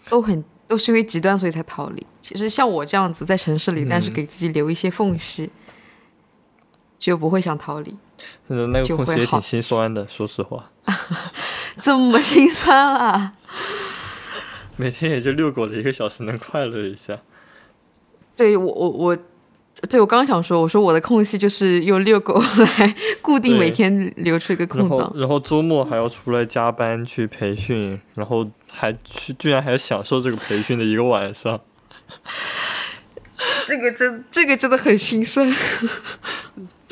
[0.10, 2.06] 都很都是因为极端所以才逃离。
[2.22, 5.50] 其实像我这样子在城市里，但是嗯给自己留一些缝隙，
[6.98, 7.95] 就不会想逃离。
[8.48, 10.72] 那那个就会好空隙也挺心酸的，说实话，
[11.80, 13.34] 这么心酸啊！
[14.76, 17.20] 每天也就遛狗了一个小时，能快乐一下。
[18.36, 19.18] 对我我我
[19.89, 25.11] 对我刚刚想说，我说我的空隙就是用遛狗来 固定每天留出一个空档。
[25.15, 31.59] 然后周末还要出来加班去培训，然后还去居然还要享受这个培训的一个晚上，
[33.67, 35.47] 这个真这个真的很心酸。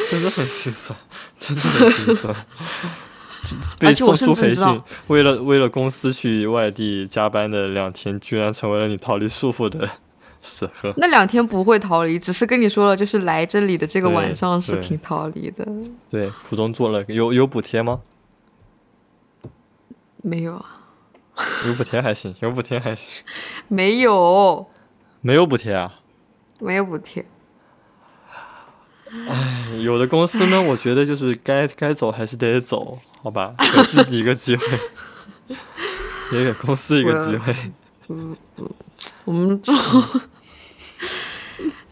[0.10, 0.98] 真的很心酸，
[1.40, 2.36] 真的很心酸。
[3.80, 9.90] 被送出培训，为了为了公司去外地加班的两天，居然成为了你逃离束缚的
[10.98, 15.66] 那两天不会逃离，只是跟你说了，就是来这里的这个晚上是挺逃离的。
[16.10, 18.02] 对，普通做了有有补贴吗？
[20.22, 20.82] 没有啊，
[21.68, 23.24] 有补贴还行，有补贴还行，
[23.68, 24.68] 没有，
[25.22, 26.00] 没有补贴啊。
[26.60, 27.26] 没有补贴。
[29.82, 34.66] 有的公司呢，我觉得就是该该走还是得走，好吧，给自己一个机会，
[36.32, 37.56] 也 给公司一个机会。
[38.08, 38.36] 嗯
[39.26, 40.22] 我们这种，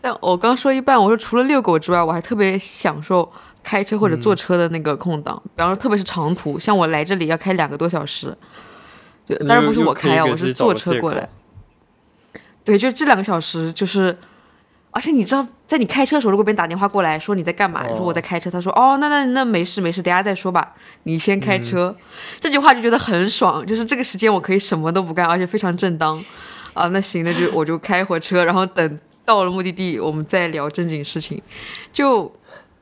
[0.03, 3.31] 但我刚说一半，我说除了遛狗之外，我还特别享受
[3.63, 8.37] 开车或者坐车的那个空档，比方说特别是长途，像我来这里要开两个多小时，
[9.25, 11.29] 就当然不是我开啊，我是坐车过来。。
[12.65, 14.17] 对，就这两个小时，就是，
[14.91, 20.73] 而且你知道，在你开车的时候，如果别人打电话过来说你在干嘛，你说我在开车，他说哦，那那那没事没事，等下再说吧，
[21.03, 21.95] 你先开车。
[22.41, 26.21] 这句话就觉得很爽，就是这个时间我可以什么都不干，而且非常正当。
[26.73, 31.41] 啊，那行，那就我就开会车，然后等到了目的地，我们再聊正经事情，
[31.91, 32.31] 就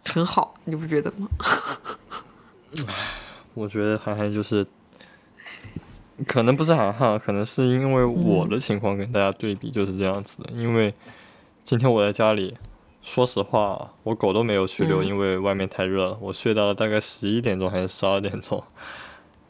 [0.06, 1.28] 很好，你不觉得吗？
[3.54, 4.66] 我觉得涵涵就是，
[6.26, 10.50] 可能不是涵涵，可能是因为我的情况跟大家对比就是这样子的。
[10.54, 10.94] 因为
[11.64, 12.56] 今天我在家里，
[13.04, 16.18] 说实话，我狗都没有去遛，嗯因为外面太热了。
[16.22, 18.64] 我睡到了大概十一点钟还是十二点钟，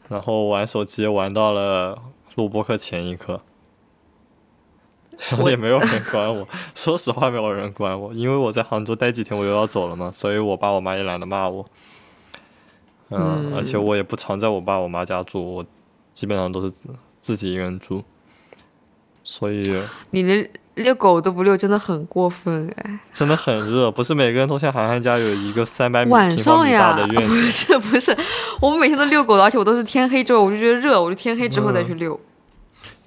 [0.08, 2.02] 然后玩手机玩到了
[2.34, 3.40] 录播课前一刻。
[5.30, 11.64] 然后我也没有人管我， 说实话，没有人管我，因为我在杭州待几天，我又要走了嘛，所以我爸我妈也懒得骂我。
[13.10, 15.66] 嗯，而且我也不常在我爸我妈家住，我
[16.14, 16.88] 基本上都是自
[17.20, 18.02] 自己一个人住，
[19.22, 19.60] 所以
[20.10, 22.98] 你连遛狗都不遛，真的很过分哎！
[23.12, 23.90] 真的很热。
[23.90, 28.16] 不是每个人都像涵涵家有一个三百米晚平方米大，的院子 不，是不是，
[28.58, 32.18] 我们每天都遛狗的，而且我都是天黑之后我就觉得热，我就天黑之后再去遛，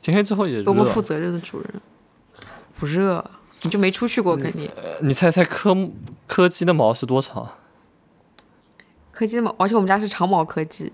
[0.03, 0.74] 天黑之后也热多。
[0.76, 1.82] 么负责任的主人，
[2.86, 3.26] 不热，
[3.64, 4.70] 你就没出去过，肯定。
[5.00, 5.76] 你猜猜柯
[6.28, 7.50] 柯基的毛是多长？
[9.12, 10.94] 柯基的毛，而且我们家是长毛柯基，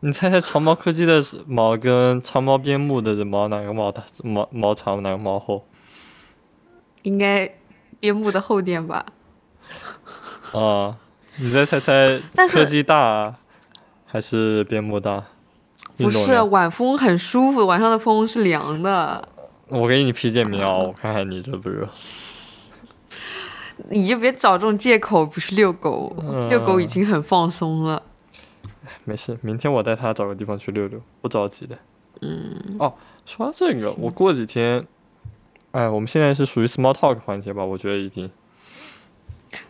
[0.00, 5.64] 你猜猜长毛柯基的毛跟长毛边牧的毛哪个毛大毛毛长哪个毛厚？
[7.00, 7.50] 应该
[7.98, 9.06] 边牧的厚点吧？
[10.52, 10.98] 啊，
[11.38, 13.34] 你再猜猜柯基大
[14.04, 15.24] 还是边牧大？
[15.96, 19.26] 不是，晚风很舒服，晚上的风是凉的，
[19.68, 21.88] 我给你披件棉袄，我看看你热不热。
[23.90, 28.02] 你就别找这种借口不去遛狗，嗯遛狗已经很放松了。
[29.04, 31.76] 没事，明天我带他找个地方去溜溜，不着急的。
[32.22, 32.76] 嗯。
[32.78, 32.94] 哦，
[33.26, 34.86] 说到这个，我过几天，
[35.72, 37.64] 哎，我们现在是属于 small talk 环节吧？
[37.64, 38.30] 我觉得已经。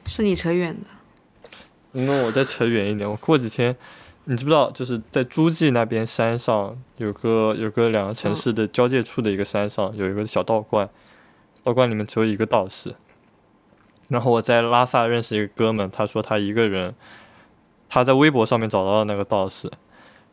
[0.04, 0.86] 是你扯远的，
[1.92, 3.76] 那我再扯远一点，我过几天，
[4.28, 10.88] 你知不知道，就是在诸暨那边山上有个有个两个城市的交界处的一个山上有一个小道观，
[11.62, 12.96] 道观里面只有一个道士。
[14.08, 16.94] 然后我在拉萨认识一个哥们，他说他一个人，
[17.88, 19.70] 他在微博上面找到了那个道士，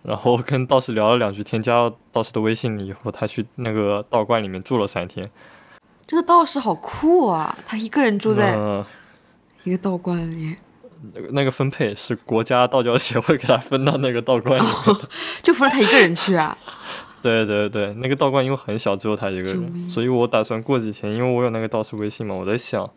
[0.01, 5.29] 然后跟道士聊了两句，添加了道士的微信以后，他去那个道观里面住了三天。
[6.07, 7.55] 这个道士好酷啊！
[7.65, 8.83] 他一个人住在嗯
[9.63, 10.55] 一个道观里，
[11.13, 14.67] 那个那个分配是国家道教协会给他分到那个道观里。
[15.41, 16.57] 就扶着他一个人去啊。
[17.21, 22.89] 对对对，那个道观因为很小，只有他一个人，所以我打算过几天，因为我有那个道士微信嘛，我在想，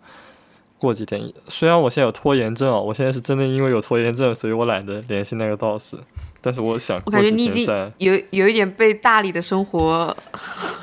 [0.78, 5.96] 过几天，虽然我现在有拖延症啊，我现在是真的因为有拖延症，所以我懒得联系那个道士，
[6.40, 10.16] 但是我想我感觉你已经，有有一点被大理的生活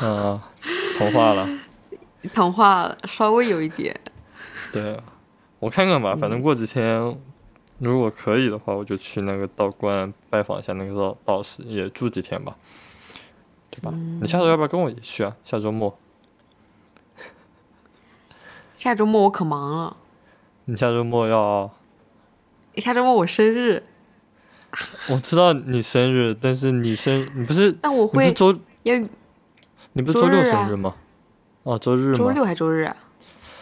[0.02, 0.40] 嗯，
[0.98, 1.48] 同化了。
[2.34, 3.94] 同化了，稍微有一点。
[4.72, 4.98] 对，
[5.64, 7.18] 我看看吧，反正过几天，
[7.80, 12.54] 如果可以的话，我就去那个道观拜访一下那个道道士，也住几天吧，
[13.72, 13.94] 对吧？
[14.20, 15.34] 你下周要不要跟我一起去啊？
[15.42, 15.98] 下周末，
[18.74, 19.96] 下周末我可忙了，
[20.66, 21.72] 你下周末要。
[22.78, 23.84] 下周末我生日，
[25.12, 28.98] 我知道你生日，但是你生你不是 但我会你不是周要
[29.94, 30.96] 你不是周六生日吗？
[31.64, 32.16] 哦，周日吗？
[32.16, 32.98] 周六还周日啊？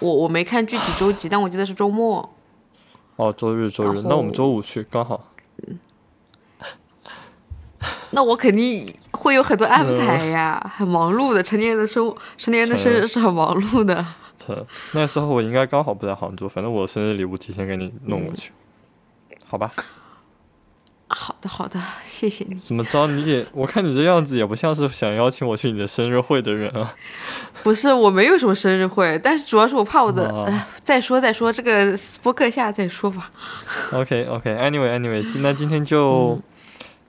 [0.01, 2.29] 我我没看具体周 几，但我记得是周末。
[3.15, 5.29] 哦，周日周日，那我们周五去刚好。
[5.67, 5.79] 嗯
[8.13, 11.41] 那我肯定会有很多安排呀，很忙碌的。
[11.41, 14.05] 成年人的生，成年人的生日是很忙碌的。
[14.45, 18.51] 是那时候我应该刚好不在杭州，反正我生日礼物提前给你弄过去，
[19.47, 19.71] 好吧？
[21.31, 22.55] 好的好的，谢谢你。
[22.55, 26.93] 怎么着你也，我看你这样子也不像是想邀请我去你的生日会的人啊。
[27.63, 33.31] 不是我没有什么生日会，但是主要是我怕我的，哦哎，再说再说，这个播客下再说吧。
[33.93, 36.37] OK OK，Anyway Anyway，那今天就、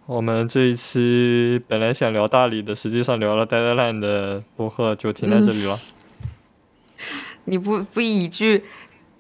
[0.07, 5.77] 我们这一期本来想聊大理的，实际上聊了呆呆烂的播客就停在这里了。
[7.47, 8.63] 你不不以一句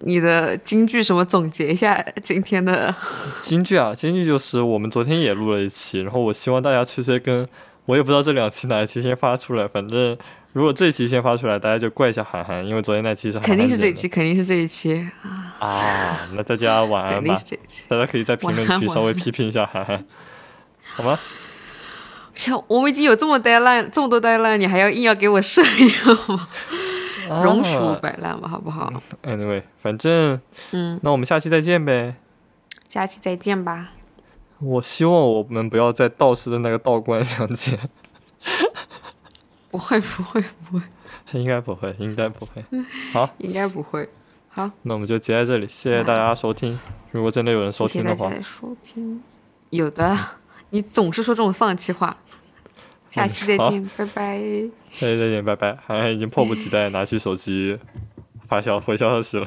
[0.05, 2.95] 你的金句什么总结一下今天的？
[3.43, 7.47] 金句啊，金句就是我们昨天也录了一期，然后我希望大家催催更，
[7.87, 10.17] 我也不知道这两期哪一期先发出来，反正
[10.53, 15.09] 如果这一期先发出来，大家就怪一下涵涵，因为昨天那期是肯定是这一期，肯定是这一期，
[15.59, 16.29] 啊。
[16.35, 17.39] 那大家晚安吧。
[17.89, 20.05] 大家可以在评论区稍微批评一下涵涵，
[20.97, 21.19] 好吗？
[22.35, 26.49] 像我们已经有这么呆烂，这么多呆烂，你还要硬要给我设一个吗？
[27.29, 28.93] 容恕啊摆烂吧，好不好
[29.23, 30.41] ？Anyway，反正
[30.73, 32.17] 嗯，那我们下期再见呗。
[32.89, 33.93] 下期再见吧。
[34.59, 37.79] 我希望我们不要在道士的那个道观相见，
[39.71, 40.83] 不会，不会，不会，
[41.33, 42.65] 应该不会，应该不会。
[43.13, 44.09] 好应该不会。
[44.49, 46.79] 好，那我们就结在这里，谢谢大家收听。
[47.11, 49.23] 如果真的有人收听的话谢谢大家，收听。
[49.71, 50.17] 有的，
[50.71, 52.17] 你总是说这种丧气话。
[53.13, 54.39] 下期 再见，拜拜。
[54.91, 55.77] 下期再见，拜拜。
[55.87, 57.79] 涵涵已经迫不及待拿起手机
[58.49, 59.47] 发消回消息了。